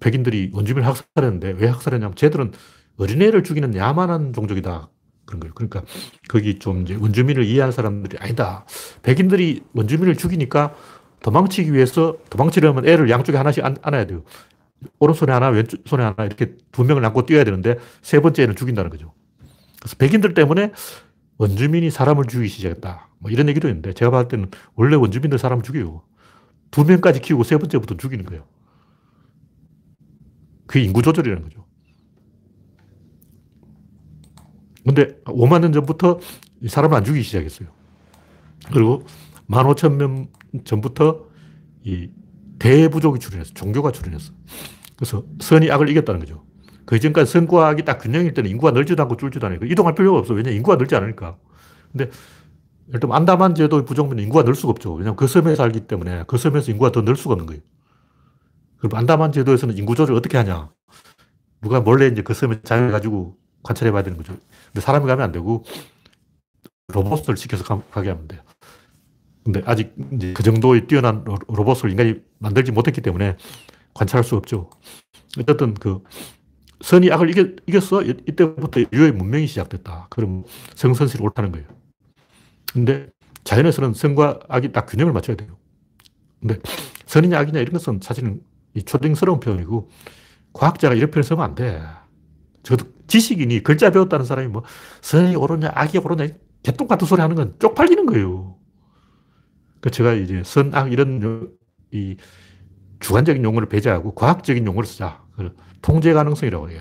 [0.00, 2.52] 백인들이 원주민을 학살했는데 왜 학살했냐면 쟤들은
[2.96, 4.90] 어린애를 죽이는 야만한 종족이다.
[5.26, 5.54] 그런 거예요.
[5.54, 5.82] 그러니까
[6.28, 8.66] 거기 좀 이제 원주민을 이해하는 사람들이 아니다.
[9.02, 10.74] 백인들이 원주민을 죽이니까
[11.22, 14.24] 도망치기 위해서 도망치려면 애를 양쪽에 하나씩 안, 안아야 돼요.
[14.98, 19.12] 오른손에 하나, 왼손에 하나 이렇게 두 명을 안고 뛰어야 되는데 세 번째 애는 죽인다는 거죠.
[19.80, 20.72] 그래서 백인들 때문에
[21.38, 23.08] 원주민이 사람을 죽이기 시작했다.
[23.18, 26.02] 뭐 이런 얘기도 있는데 제가 봤을 때는 원래 원주민들 사람을 죽여요.
[26.70, 28.44] 두 명까지 키우고 세 번째부터 죽이는 거예요.
[30.66, 31.66] 그게 인구 조절이라는 거죠.
[34.84, 36.20] 근데 5만 년 전부터
[36.68, 37.68] 사람을 안 죽이기 시작했어요.
[38.72, 39.04] 그리고
[39.48, 40.28] 15,000년
[40.64, 41.26] 전부터
[41.84, 42.10] 이
[42.58, 43.52] 대부족이 출현했어.
[43.54, 44.32] 종교가 출현했어.
[44.96, 46.44] 그래서 선이 악을 이겼다는 거죠.
[46.84, 49.60] 그 이전까지 선과 악이 딱 균형일 때는 인구가 늘지도 않고 줄지도 않아요.
[49.62, 50.34] 이동할 필요가 없어.
[50.34, 51.36] 왜냐 인구가 늘지 않으니까.
[51.92, 52.10] 근데
[52.90, 54.92] 예를 들면 안다만 제도 부정부는 인구가 늘 수가 없죠.
[54.94, 57.62] 왜냐하면 그 섬에 살기 때문에 그 섬에서 인구가 더 늘 수가 없는 거예요.
[58.78, 60.70] 그럼 안다만 제도에서는 인구 조절 어떻게 하냐.
[61.62, 64.34] 누가 몰래 이제 그 섬에 자유해가지고 관찰해 봐야 되는 거죠.
[64.66, 65.64] 근데 사람이 가면 안 되고
[66.88, 68.40] 로봇을 시켜서 가게 하면 돼요.
[69.44, 73.36] 근데 아직 이제 그 정도의 뛰어난 로봇을 인간이 만들지 못했기 때문에
[73.94, 74.70] 관찰할 수 없죠.
[75.38, 76.02] 어쨌든 그
[76.80, 78.02] 선이 악을 이겼, 이겼어.
[78.02, 80.08] 이때부터 인류의 문명이 시작됐다.
[80.10, 81.66] 그럼 성선설이 옳다는 거예요.
[82.72, 83.08] 근데
[83.44, 85.56] 자연에서는 선과 악이 딱 균형을 맞춰야 돼요.
[86.40, 86.58] 근데
[87.06, 88.40] 선이냐 악이냐 이런 것은 사실은
[88.74, 89.90] 이 초딩스러운 표현이고
[90.52, 91.82] 과학자가 이런 표현을 쓰면 안 돼.
[92.62, 94.62] 저도 지식인이 글자 배웠다는 사람이 뭐
[95.00, 96.28] 선이 옳으냐 악이 옳으냐
[96.62, 98.56] 개똥 같은 소리 하는 건 쪽팔리는 거예요.
[99.80, 101.50] 그 제가 이제 선, 악 이런
[101.90, 102.16] 이
[103.00, 105.24] 주관적인 용어를 배제하고 과학적인 용어를 쓰자.
[105.82, 106.80] 통제 가능성이라고 해요.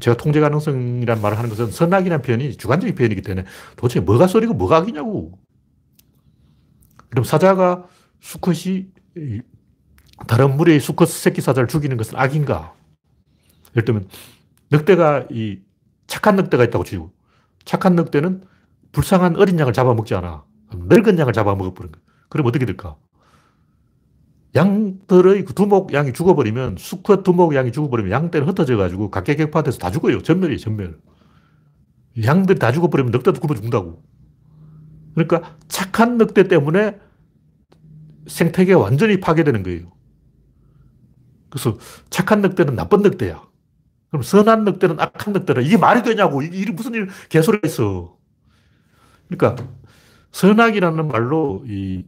[0.00, 4.78] 제가 통제 가능성이라는 말을 하는 것은 선악이라는 표현이 주관적인 표현이기 때문에 도대체 뭐가 소리고 뭐가
[4.78, 5.38] 악이냐고.
[7.10, 7.86] 그럼 사자가
[8.20, 8.88] 수컷이
[10.26, 12.74] 다른 물의 수컷 새끼 사자를 죽이는 것은 악인가?
[13.74, 14.08] 예를 들면
[14.70, 15.60] 늑대가 이
[16.06, 17.12] 착한 늑대가 있다고 치고
[17.64, 18.42] 착한 늑대는
[18.92, 20.44] 불쌍한 어린 양을 잡아먹지 않아.
[20.72, 22.02] 늙은 양을 잡아먹어버린 거야.
[22.28, 22.96] 그럼 어떻게 될까?
[24.56, 30.22] 양들의 그 두목 양이 죽어버리면, 수컷 두목 양이 죽어버리면 양떼는 흩어져가지고 각계격파돼서 다 죽어요.
[30.22, 30.98] 전멸이에요, 전멸.
[32.24, 34.02] 양들이 다 죽어버리면 늑대도 굶어 죽는다고.
[35.14, 36.98] 그러니까 착한 늑대 때문에
[38.26, 39.92] 생태계가 완전히 파괴되는 거예요.
[41.50, 41.78] 그래서
[42.10, 43.42] 착한 늑대는 나쁜 늑대야.
[44.10, 45.62] 그럼 선한 늑대는 악한 늑대라.
[45.62, 46.42] 이게 말이 되냐고.
[46.42, 48.16] 이게 무슨 일, 개소리가 있어.
[49.28, 49.64] 그러니까
[50.32, 52.04] 선악이라는 말로 이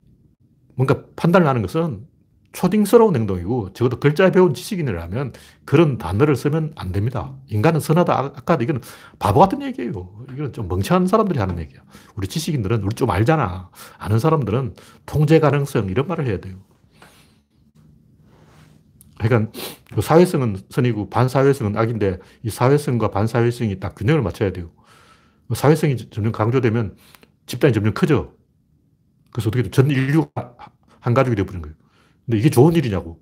[0.75, 2.07] 뭔가 판단을 하는 것은
[2.53, 5.33] 초딩스러운 행동이고 적어도 글자 배운 지식인이라면
[5.65, 7.35] 그런 단어를 쓰면 안 됩니다.
[7.49, 8.81] 인간은 선하다, 악하다 이건
[9.19, 10.25] 바보 같은 얘기예요.
[10.33, 11.81] 이건 좀 멍청한 사람들이 하는 얘기야.
[12.17, 13.71] 우리 지식인들은 우리 좀 알잖아.
[13.99, 14.75] 아는 사람들은
[15.07, 16.57] 통제 가능성 이런 말을 해야 돼요.
[19.19, 19.53] 그러니까
[19.95, 24.71] 그 사회성은 선이고 반사회성은 악인데 이 사회성과 반사회성이 딱 균형을 맞춰야 돼요.
[25.49, 26.97] 그 사회성이 점점 강조되면
[27.47, 28.33] 집단이 점점 커져.
[29.33, 30.55] 그래서 어떻게 전 인류가
[31.01, 31.77] 한 가족이 되어버린 거예요.
[32.29, 33.19] 근데 이게 좋은 일이냐고.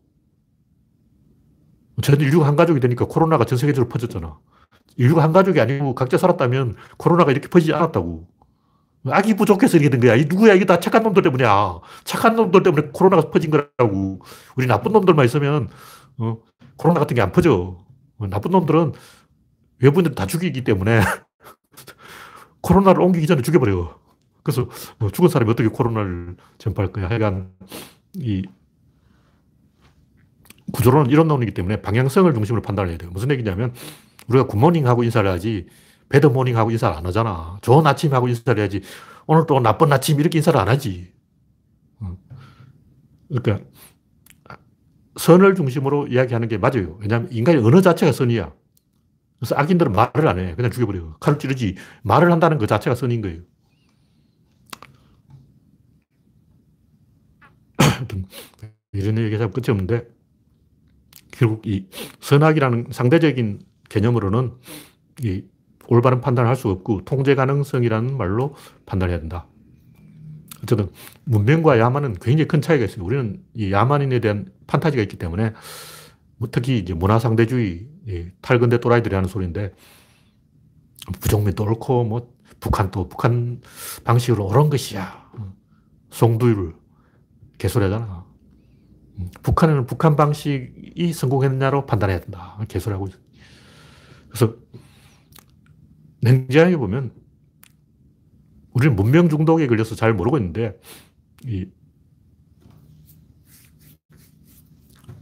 [2.02, 4.36] 전 인류가 한 가족이 되니까 코로나가 전 세계적으로 퍼졌잖아.
[4.96, 8.26] 인류가 한 가족이 아니고 각자 살았다면 코로나가 이렇게 퍼지지 않았다고.
[9.08, 10.16] 악이 부족해서 이렇게 된 거야.
[10.16, 10.54] 이 누구야?
[10.54, 11.78] 이게 다 착한 놈들 때문이야.
[12.02, 14.18] 착한 놈들 때문에 코로나가 퍼진 거라고.
[14.56, 15.68] 우리 나쁜 놈들만 있으면,
[16.18, 16.38] 어,
[16.76, 17.78] 코로나 같은 게 안 퍼져.
[18.18, 18.92] 나쁜 놈들은
[19.78, 21.00] 외부인들 다 죽이기 때문에
[22.62, 23.96] 코로나를 옮기기 전에 죽여버려.
[24.42, 27.08] 그래서 뭐 죽은 사람이 어떻게 코로나를 전파할 거야.
[27.08, 27.52] 하여간
[28.14, 28.42] 이
[30.72, 33.10] 구조론은 이런 논이기 때문에 방향성을 중심으로 판단을 해야 돼요.
[33.12, 33.72] 무슨 얘기냐면
[34.28, 35.66] 우리가 굿모닝하고 인사를 하지
[36.08, 37.58] 배드모닝하고 인사를 안 하잖아.
[37.62, 38.82] 좋은 아침하고 인사를 해야지.
[39.26, 41.12] 오늘 또 나쁜 아침 이렇게 인사를 안 하지.
[43.28, 43.64] 그러니까
[45.16, 46.98] 선을 중심으로 이야기하는 게 맞아요.
[47.00, 48.52] 왜냐하면 인간의 언어 자체가 선이야.
[49.38, 50.54] 그래서 악인들은 말을 안 해.
[50.54, 51.16] 그냥 죽여버려.
[51.20, 51.76] 칼을 찌르지.
[52.02, 53.40] 말을 한다는 그 자체가 선인 거예요.
[58.92, 60.06] 이런 얘기하면 끝이 없는데,
[61.38, 61.86] 결국 이
[62.20, 64.52] 선악이라는 상대적인 개념으로는
[65.22, 65.42] 이
[65.88, 68.54] 올바른 판단을 할 수 없고 통제 가능성이라는 말로
[68.86, 69.46] 판단해야 된다.
[70.62, 70.88] 어쨌든
[71.24, 73.04] 문명과 야만은 굉장히 큰 차이가 있어요.
[73.04, 75.52] 우리는 이 야만인에 대한 판타지가 있기 때문에
[76.38, 77.86] 뭐 특히 이제 문화 상대주의,
[78.40, 79.74] 탈근대 또라이들이 하는 소리인데
[81.20, 83.60] 부정민도 옳고 뭐 북한도 북한
[84.04, 85.30] 방식으로 옳은 것이야.
[86.10, 86.74] 송두율
[87.58, 88.25] 개소리하잖아.
[89.42, 92.58] 북한은 북한 방식이 성공했냐로 판단해야 된다.
[92.68, 93.18] 개소리하고 있어.
[94.28, 94.54] 그래서
[96.20, 97.12] 냉정하게 보면
[98.72, 100.78] 우리는 문명 중독에 걸려서 잘 모르고 있는데
[101.44, 101.66] 이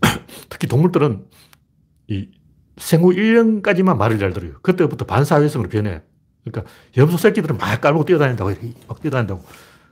[0.49, 1.26] 특히 동물들은
[2.09, 2.30] 이
[2.76, 4.55] 생후 1년까지만 말을 잘 들어요.
[4.62, 6.03] 그때부터 반사회성으로 변해.
[6.45, 8.53] 그러니까 염소 새끼들은 막 깔고 뛰어다닌다고,
[8.88, 9.45] 막 뛰어다닌다고.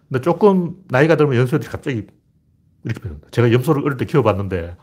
[0.09, 2.07] 근데 조금 나이가 들면 염소들이 갑자기
[2.85, 3.29] 이렇게 변합니다.
[3.31, 4.77] 제가 염소를 어릴 때 키워봤는데,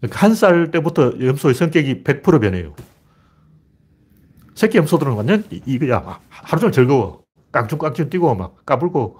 [0.00, 2.74] 그러니까 한살 때부터 염소의 성격이 100% 변해요.
[4.54, 6.20] 새끼 염소들은 완전 이거야.
[6.28, 7.24] 하루 종일 즐거워.
[7.52, 9.18] 깡충깡충 뛰고 막 까불고.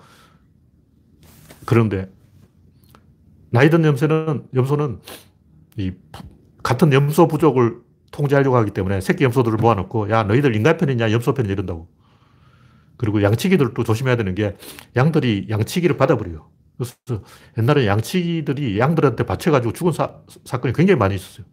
[1.66, 2.10] 그런데,
[3.50, 5.00] 나이 든 염소는, 염소는
[5.76, 5.92] 이
[6.62, 7.80] 같은 염소 부족을
[8.10, 11.88] 통제하려고 하기 때문에 새끼 염소들을 모아놓고 야 너희들 인간 편이냐 염소 편이냐 이런다고.
[12.96, 14.56] 그리고 양치기들도 조심해야 되는 게
[14.94, 16.50] 양들이 양치기를 받아버려요.
[16.80, 17.22] 그래서
[17.58, 20.14] 옛날에 양치기들이 양들한테 받쳐가지고 죽은 사,
[20.44, 21.44] 사건이 굉장히 많이 있었어요.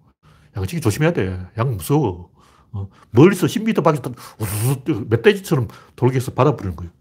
[0.56, 1.38] 양치기 조심해야 돼.
[1.58, 2.30] 양 무서워.
[2.72, 4.04] 어, 멀리서 10m 밖에서
[4.40, 6.92] 우수수 멧돼지처럼 돌게서 받아버리는 거예요.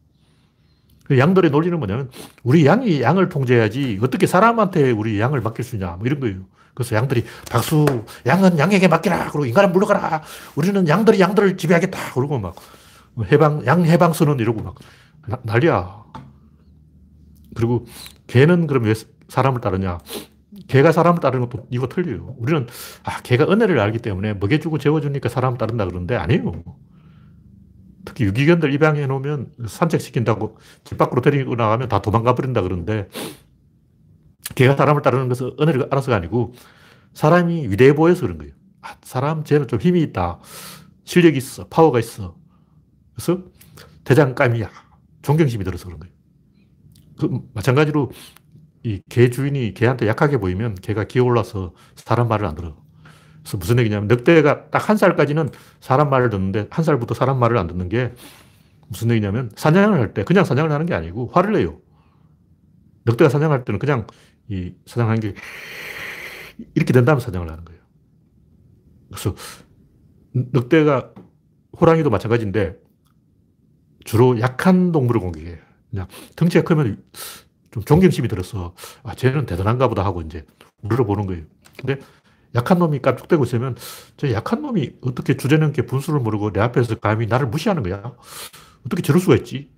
[1.05, 2.11] 그 양들의 논리는 뭐냐면
[2.43, 6.41] 우리 양이 양을 통제해야지 어떻게 사람한테 우리 양을 맡길 수 있냐 뭐 이런 거예요.
[6.75, 9.31] 그래서 양들이 박수, 양은 양에게 맡기라.
[9.31, 10.23] 그리고 인간은 물러가라.
[10.57, 12.13] 우리는 양들이 양들을 지배하겠다.
[12.13, 12.57] 그러고 막
[13.31, 14.75] 해방, 양 해방 선언 이러고 막
[15.45, 16.06] 난리야.
[17.57, 17.87] 그리고
[18.27, 18.95] 개는 그럼 왜
[19.29, 19.99] 사람을 따르냐?
[20.69, 22.37] 개가 사람을 따르는 것도 이거 틀려요.
[22.39, 22.67] 우리는
[23.03, 26.53] 아, 개가 은혜를 알기 때문에 먹여주고 재워주니까 사람을 따른다 그러는데 아니에요.
[28.05, 33.09] 특히 유기견들 입양해 놓으면 산책시킨다고 집 밖으로 데리고 나가면 다 도망가 버린다 그러는데
[34.55, 36.55] 개가 사람을 따르는 것은 은혜를 알아서가 아니고
[37.15, 38.53] 사람이 위대해 보여서 그런 거예요.
[38.83, 40.39] 아, 사람 쟤는 좀 힘이 있다.
[41.05, 41.67] 실력이 있어.
[41.69, 42.37] 파워가 있어.
[43.15, 43.43] 그래서
[44.05, 44.71] 대장감이야.
[45.23, 46.16] 존경심이 들어서 그런 거예요.
[47.19, 48.11] 그 마찬가지로
[48.85, 52.77] 이 개 주인이 개한테 약하게 보이면 개가 기어올라서 사람 말을 안 들어.
[53.43, 55.51] 그래서 무슨 얘기냐면 늑대가 딱 한 살까지는
[55.81, 58.15] 사람 말을 듣는데 한 살부터 사람 말을 안 듣는 게
[58.89, 61.81] 무슨 얘기냐면 사냥을 할 때 그냥 사냥을 하는 게 아니고 화를 내요.
[63.07, 64.07] 늑대가 사냥할 때는 그냥
[64.49, 65.35] 이 사냥하는 게
[66.75, 67.81] 이렇게 된 다음에 사냥을 하는 거예요.
[69.11, 69.35] 그래서
[70.35, 71.13] 늑대가
[71.81, 72.77] 호랑이도 마찬가지인데
[74.05, 75.59] 주로 약한 동물을 공격해요.
[75.91, 76.07] 그냥
[76.37, 77.03] 덩치가 크면
[77.71, 80.45] 좀 존경심이 들어서 아, 쟤는 대단한가 보다 하고 이제
[80.83, 81.45] 물어보는 거예요.
[81.79, 82.01] 근데
[82.55, 83.77] 약한 놈이 깜짝대고 있으면
[84.17, 88.15] 저 약한 놈이 어떻게 주제넘게 분수를 모르고 내 앞에서 감히 나를 무시하는 거야?
[88.85, 89.71] 어떻게 저럴 수가 있지?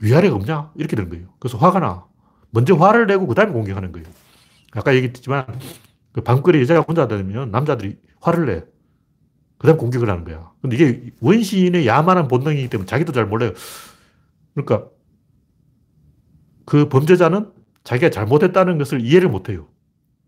[0.00, 0.72] 위아래가 없냐?
[0.76, 1.28] 이렇게 되는 거예요.
[1.38, 2.06] 그래서 화가 나.
[2.50, 4.06] 먼저 화를 내고 그 다음에 공격하는 거예요.
[4.72, 5.46] 아까 얘기했지만
[6.12, 8.64] 그 방거리 여자가 혼자 다니면 남자들이 화를 내.
[9.58, 10.50] 그 다음 공격을 하는 거야.
[10.60, 13.52] 근데 이게 원시인의 야만한 본능이기 때문에 자기도 잘 몰라요.
[14.54, 14.88] 그러니까
[16.64, 17.52] 그 범죄자는
[17.84, 19.68] 자기가 잘못했다는 것을 이해를 못 해요.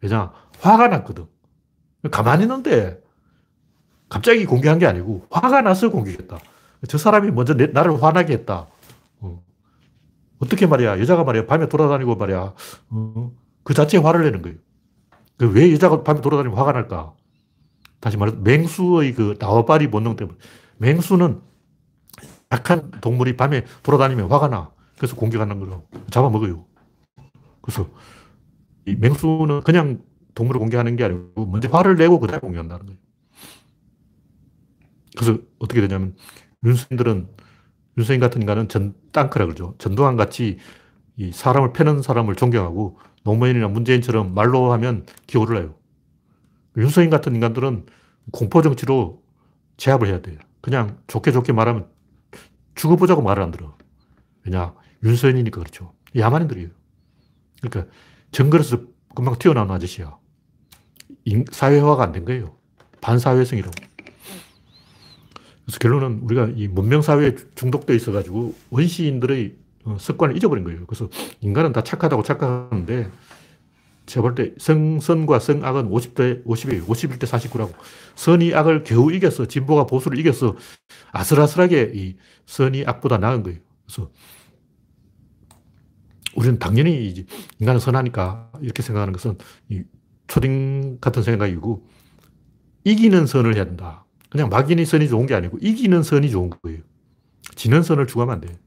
[0.01, 0.33] 왜냐?
[0.61, 1.27] 화가 났거든.
[2.11, 3.01] 가만히 있는데
[4.09, 6.39] 갑자기 공격한 게 아니고 화가 나서 공격했다.
[6.89, 8.66] 저 사람이 먼저 내, 나를 화나게 했다.
[9.20, 9.43] 어.
[10.49, 11.01] 떻게 말이야.
[11.01, 11.47] 여자가 말이야.
[11.47, 12.55] 밤에 돌아다니고 말이야.
[12.91, 13.33] 어.
[13.62, 14.59] 그 자체에 화를 내는 거예요.
[15.39, 17.14] 그 왜 여자가 밤에 돌아다니면 화가 날까?
[18.01, 20.37] 다시 말해서 맹수의 그 나와바리 본능 때문에.
[20.77, 21.41] 맹수는
[22.55, 24.71] 약한 동물이 밤에 돌아다니면 화가 나.
[24.97, 26.65] 그래서 공격하는 거로 잡아먹어요.
[27.61, 27.89] 그래서
[28.87, 30.03] 이 맹수는 그냥
[30.35, 32.99] 동물을 공격하는 게 아니고 먼저 화를 내고 그다음에 공격한다는 거예요.
[35.17, 36.15] 그래서 어떻게 되냐면
[36.65, 37.29] 윤수인들은
[37.99, 39.75] 윤수인 같은 인간은 전 땅크라 그러죠.
[39.79, 40.59] 전두환 같이
[41.17, 45.75] 이 사람을 패는 사람을 존경하고 노무현이나 문재인처럼 말로 하면 기호를 해요.
[46.77, 47.87] 윤서인 같은 인간들은
[48.33, 49.23] 공포 정치로
[49.77, 50.39] 제압을 해야 돼요.
[50.61, 51.93] 그냥 좋게 좋게 말하면
[52.75, 53.77] 죽어보자고 말을 안 들어.
[54.45, 54.75] 왜냐?
[55.03, 55.93] 윤서인이니까 그렇죠.
[56.16, 56.68] 야만인들이에요.
[57.61, 57.93] 그러니까
[58.33, 58.81] 정글에서
[59.14, 60.16] 금방 튀어나온 아저씨야.
[61.53, 62.57] 사회화가 안 된 거예요.
[63.01, 63.72] 반사회성이라고.
[65.64, 70.87] 그래서 결론은 우리가 이 문명사회에 중독되어 있어가지고 원시인들의 어, 습관을 잊어버린 거예요.
[70.87, 71.09] 그래서
[71.41, 73.11] 인간은 다 착하다고 착각하는데
[74.07, 76.87] 제가 볼 때 성선과 성악은 50대 50이에요.
[76.87, 77.73] 51대 49라고.
[78.17, 79.47] 선이 악을 겨우 이겼어.
[79.47, 80.57] 진보가 보수를 이겼어.
[81.13, 83.59] 아슬아슬하게 이 선이 악보다 나은 거예요.
[83.87, 84.11] 그래서
[86.37, 87.27] 우리는 당연히
[87.61, 89.39] 인간은 선하니까 이렇게 생각하는 것은
[90.27, 91.87] 초딩 같은 생각이고
[92.85, 94.05] 이기는 선을 해야 된다.
[94.31, 96.81] 그냥 막인이 선이 좋은 게 아니고 이기는 선이 좋은 거예요.
[97.55, 98.59] 지는 선을 추구하면 안 돼.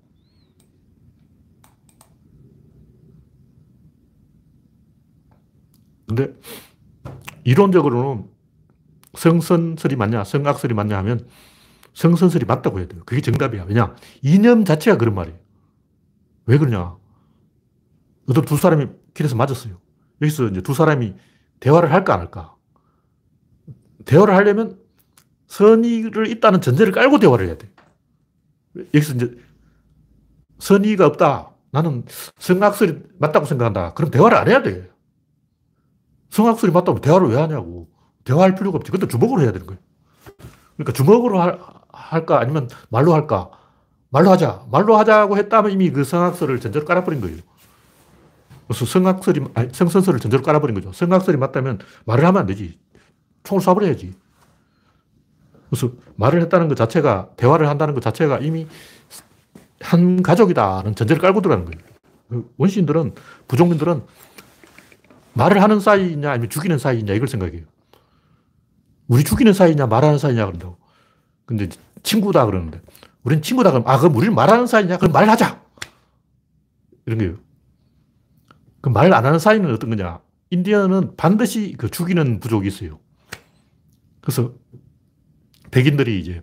[6.08, 6.34] 근데
[7.44, 8.26] 이론적으로는
[9.16, 11.28] 성선설이 맞냐, 성악설이 맞냐 하면
[11.94, 13.02] 성선설이 맞다고 해야 돼요.
[13.06, 13.64] 그게 정답이야.
[13.64, 13.96] 왜냐?
[14.22, 15.38] 이념 자체가 그런 말이에요.
[16.46, 16.96] 왜 그러냐?
[18.30, 19.80] 어떤 두 사람이 길에서 맞았어요.
[20.22, 21.14] 여기서 이제 두 사람이
[21.60, 22.56] 대화를 할까 안 할까?
[24.06, 24.80] 대화를 하려면
[25.48, 27.70] 선의를 있다는 전제를 깔고 대화를 해야 돼.
[28.94, 29.36] 여기서 이제
[30.60, 31.52] 선의가 없다.
[31.72, 32.06] 나는
[32.38, 33.94] 성악설이 맞다고 생각한다.
[33.94, 34.90] 그럼 대화를 안 해야 돼.
[36.30, 37.88] 성악설이 맞다면 대화를 왜 하냐고.
[38.24, 38.92] 대화할 필요가 없지.
[38.92, 39.80] 근데 주먹으로 해야 되는 거예요.
[40.76, 41.60] 그러니까 주먹으로 할,
[41.92, 43.50] 할까 아니면 말로 할까?
[44.10, 44.66] 말로 하자.
[44.72, 47.38] 말로 하자고 했다면 이미 그 성악설을 전제로 깔아버린 거예요.
[48.68, 50.92] 그래서 성악설이, 아니, 성선설을 전제로 깔아버린 거죠.
[50.92, 52.78] 성악설이 맞다면 말을 하면 안 되지.
[53.44, 54.14] 총을 쏴버려야지.
[55.70, 58.68] 그래서 말을 했다는 것 자체가, 대화를 한다는 것 자체가 이미
[59.80, 61.80] 한 가족이다는 전제를 깔고 들어가는 거예요.
[62.30, 63.16] 그 원시인들은,
[63.48, 64.04] 부족민들은
[65.38, 67.64] 말을 하는 사이냐 아니면 죽이는 사이냐 이걸 생각해요.
[69.08, 70.78] 우리 죽이는 사이냐 말하는 사이냐 그런다고.
[71.46, 71.70] 근데
[72.04, 72.82] 친구다 그러는데
[73.24, 75.62] 우린 친구다 그러면 아 그럼 우리는 말하는 사이냐 그럼 말하자.
[77.06, 77.36] 이런 거예요.
[78.82, 80.22] 그 말 안 하는 사이는 어떤 거냐.
[80.52, 83.00] 인디언은 반드시 그 죽이는 부족이 있어요.
[84.22, 84.54] 그래서
[85.72, 86.42] 백인들이 이제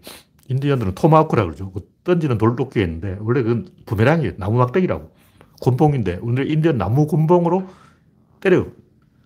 [0.48, 1.72] 인디언들은 토마호크라 그러죠.
[1.72, 4.34] 그 던지는 돌도끼가 있는데 원래 그건 부메랑이에요.
[4.38, 5.12] 나무 막대기라고.
[5.62, 7.68] 곤봉인데 오늘 인디언 나무 곤봉으로
[8.40, 8.72] 때려요.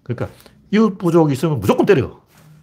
[0.09, 0.35] 그러니까
[0.71, 2.21] 이웃 부족이 있으면 무조건 때려.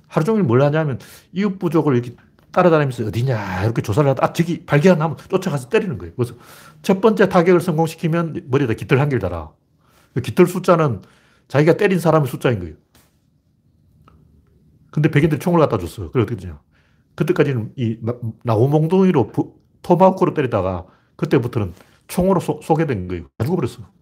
[0.08, 1.00] 하루 종일 뭘 하냐면
[1.32, 2.16] 이웃 부족을 이렇게
[2.52, 6.14] 따라다니면서 어디냐 이렇게 조사를 하다 아 저기 발견하면 쫓아가서 때리는 거예요.
[6.16, 6.36] 그래서
[6.82, 9.52] 첫 번째 타격을 성공시키면 머리에다 깃털 한 개를 달아.
[10.14, 11.02] 그 깃털 숫자는
[11.48, 12.76] 자기가 때린 사람의 숫자인 거예요.
[14.92, 16.12] 근데 백인들이 총을 갖다 줬어요.
[16.12, 16.62] 그래 어떻게 되냐.
[17.16, 17.98] 그때까지는 이
[18.44, 19.32] 나무몽둥이로
[19.82, 20.86] 토마호크로 때리다가
[21.18, 21.74] 그때부터는
[22.08, 23.26] 총으로 쏘, 쏘게 된 거예요.
[23.38, 23.95] 다 죽어버렸어.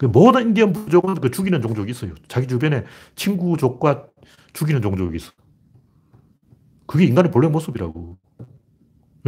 [0.00, 2.14] 그 모든 인디언 부족은 그 죽이는 종족이 있어요.
[2.26, 2.84] 자기 주변에
[3.16, 4.06] 친구족과
[4.54, 5.30] 죽이는 종족이 있어.
[6.86, 8.16] 그게 인간의 본래 모습이라고.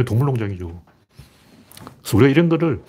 [0.03, 0.83] 동물농장이죠.
[2.01, 2.83] 그래서 우리가 이런 거를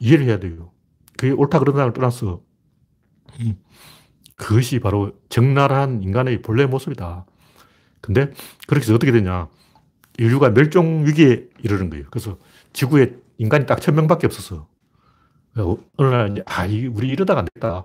[0.00, 0.70] 이해를 해야 돼요.
[1.16, 2.42] 그게 옳다 그른다를 떠나서
[4.36, 7.24] 그것이 바로 적나라한 인간의 본래 모습이다.
[8.02, 8.30] 근데
[8.66, 9.48] 그렇게 해서 어떻게 되냐.
[10.18, 12.04] 인류가 멸종 위기에 이르는 거예요.
[12.10, 12.36] 그래서
[12.74, 14.68] 지구에 인간이 딱 천명밖에 없었어.
[15.56, 17.84] 어느 날, 아, 우리 이러다가 안 됐다.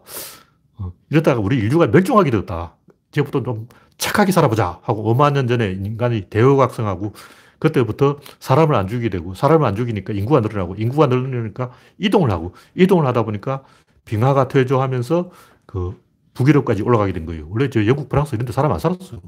[0.77, 2.75] 어, 이러다가 우리 인류가 멸종하게 되었다.
[3.11, 7.13] 이제부터 좀 착하게 살아보자 하고 5만 년 전에 인간이 대허각성하고
[7.59, 13.07] 그때부터 사람을 안 죽이게 되고 사람을 안 죽이니까 인구가 늘어나고 인구가 늘어나니까 이동을 하고 이동을
[13.07, 13.63] 하다 보니까
[14.05, 15.31] 빙하가 퇴조하면서
[15.65, 15.99] 그
[16.35, 17.47] 북유럽까지 올라가게 된 거예요.
[17.49, 19.21] 원래 저 영국, 프랑스 이런 데 사람 안 살았어요.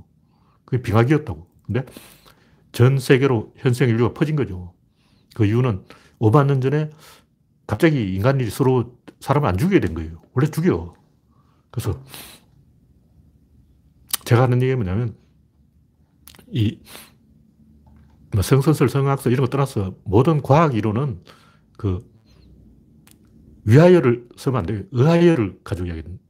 [0.65, 1.47] 그게 빙하기였다고.
[1.65, 1.85] 근데
[2.71, 4.73] 전 세계로 현생 인류가 퍼진 거죠.
[5.33, 5.83] 그 이유는
[6.19, 6.91] 5만 년 전에
[7.69, 10.19] 갑자기 인간이 서로 사람을 안 죽이게 된 거예요.
[10.33, 10.95] 원래 죽여.
[11.69, 12.03] 그래서
[14.25, 15.15] 제가 하는 얘기가 뭐냐면
[16.47, 16.79] 이뭐
[18.41, 21.21] 성선설, 성학설 이런 거 떠나서 모든 과학 이론은
[21.77, 22.03] 그
[23.65, 24.81] 위하여를 쓰면 안 돼요.
[24.89, 26.23] 의하여를 가지고 이야기합니다.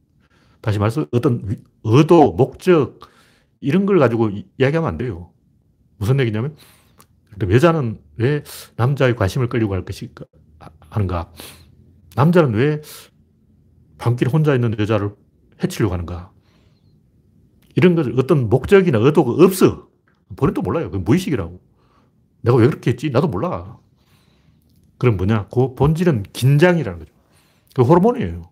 [0.60, 3.00] 다시 말해서 어떤 의도, 목적
[3.60, 4.28] 이런 걸 가지고
[4.58, 5.32] 이야기하면 안 돼요.
[5.96, 6.54] 무슨 얘기냐면
[7.40, 8.42] 여자는 왜
[8.76, 10.12] 남자의 관심을 끌려고 할 것이
[10.90, 11.32] 하는가?
[12.16, 12.80] 남자는 왜
[13.98, 15.14] 밤길 혼자 있는 여자를
[15.62, 16.30] 해치려고 하는가?
[17.76, 19.88] 이런 것 어떤 목적이나 의도가 없어.
[20.36, 20.90] 본인도 몰라요.
[20.90, 21.60] 그 무의식이라고.
[22.42, 23.10] 내가 왜 그렇게 했지?
[23.10, 23.78] 나도 몰라.
[24.98, 25.48] 그럼 뭐냐?
[25.52, 27.12] 그 본질은 긴장이라는 거죠.
[27.74, 28.50] 그 호르몬이에요.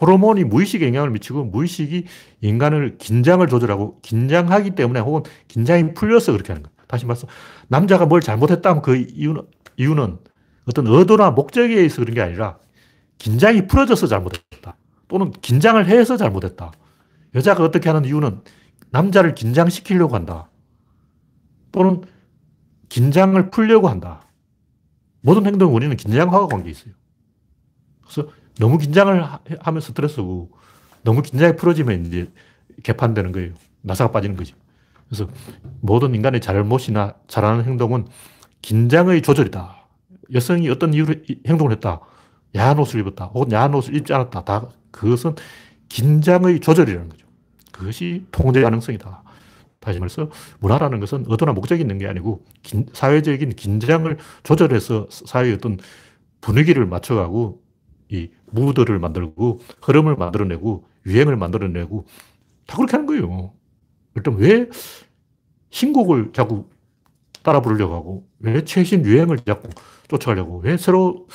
[0.00, 2.06] 호르몬이 무의식에 영향을 미치고 무의식이
[2.40, 6.74] 인간을 긴장을 조절하고 긴장하기 때문에 혹은 긴장이 풀려서 그렇게 하는 거예요.
[6.86, 7.26] 다시 말해서
[7.68, 9.42] 남자가 뭘 잘못했다면 그 이유는,
[9.76, 10.18] 이유는
[10.66, 12.58] 어떤 의도나 목적에 의해서 그런 게 아니라
[13.18, 14.76] 긴장이 풀어져서 잘못했다.
[15.08, 16.72] 또는 긴장을 해서 잘못했다.
[17.34, 18.40] 여자가 어떻게 하는 이유는
[18.90, 20.48] 남자를 긴장시키려고 한다.
[21.72, 22.02] 또는
[22.88, 24.26] 긴장을 풀려고 한다.
[25.20, 26.94] 모든 행동 원인은 긴장과 관계 있어요.
[28.02, 29.24] 그래서 너무 긴장을
[29.60, 30.50] 하면 스트레스고
[31.02, 32.32] 너무 긴장이 풀어지면 이제
[32.82, 33.52] 개판되는 거예요.
[33.82, 34.56] 나사가 빠지는 거죠.
[35.08, 35.28] 그래서
[35.80, 38.06] 모든 인간의 잘못이나 잘하는 행동은
[38.62, 39.79] 긴장의 조절이다.
[40.32, 41.14] 여성이 어떤 이유로
[41.46, 42.00] 행동을 했다.
[42.56, 43.26] 야한 옷을 입었다.
[43.26, 44.44] 혹은 야한 옷을 입지 않았다.
[44.44, 45.34] 다 그것은
[45.88, 47.26] 긴장의 조절이라는 거죠.
[47.72, 49.22] 그것이 통제 가능성이다.
[49.80, 50.28] 다시 말해서
[50.60, 55.78] 문화라는 것은 의도나 목적이 있는 게 아니고 긴, 사회적인 긴장을 조절해서 사회의 어떤
[56.40, 57.62] 분위기를 맞춰가고
[58.10, 62.06] 이 무드를 만들고 흐름을 만들어내고 유행을 만들어내고
[62.66, 63.52] 다 그렇게 하는 거예요.
[64.16, 64.68] 일단 왜
[65.70, 66.68] 신곡을 자꾸
[67.42, 69.68] 따라 부르려고 하고 왜 최신 유행을 자꾸
[70.08, 71.26] 쫓아가려고 왜 새로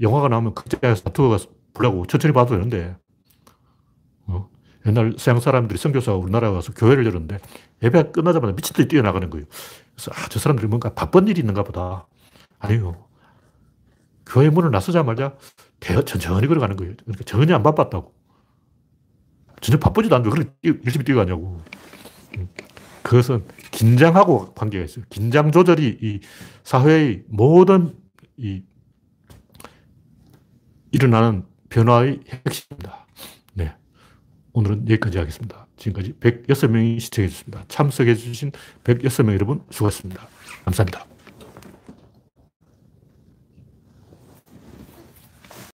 [0.00, 1.38] 영화가 나오면 극장에서 다투어가
[1.74, 2.96] 보려고 천천히 봐도 되는데
[4.26, 4.48] 어?
[4.86, 7.38] 옛날 서양 사람들이 선교사가 우리나라에 와서 교회를 열었는데
[7.82, 9.46] 예배 끝나자마자 미친듯이 뛰어나가는 거예요.
[9.94, 12.06] 그래서 아, 저 사람들이 뭔가 바쁜 일이 있는가 보다.
[12.58, 13.06] 아니요.
[14.26, 15.36] 교회 문을 나서자마자
[15.80, 16.94] 대, 천천히 걸어가는 거예요.
[17.04, 18.14] 그러니까 전혀 안 바빴다고.
[19.60, 21.60] 전혀 바쁘지도 않는데 그렇게 뛰, 열심히 뛰어가냐고.
[23.10, 23.20] 음.
[23.20, 25.04] 그것은 긴장하고 관계가 있어요.
[25.10, 26.20] 긴장 조절이 이
[26.62, 27.94] 사회의 모든
[28.36, 28.62] 이
[30.92, 33.06] 일어나는 변화의 핵심입니다.
[33.54, 33.74] 네.
[34.52, 35.66] 오늘은 여기까지 하겠습니다.
[35.76, 37.64] 지금까지 106명이 시청해 주셨습니다.
[37.68, 38.52] 참석해 주신
[38.84, 40.26] 106명 여러분 수고하셨습니다.
[40.64, 41.09] 감사합니다.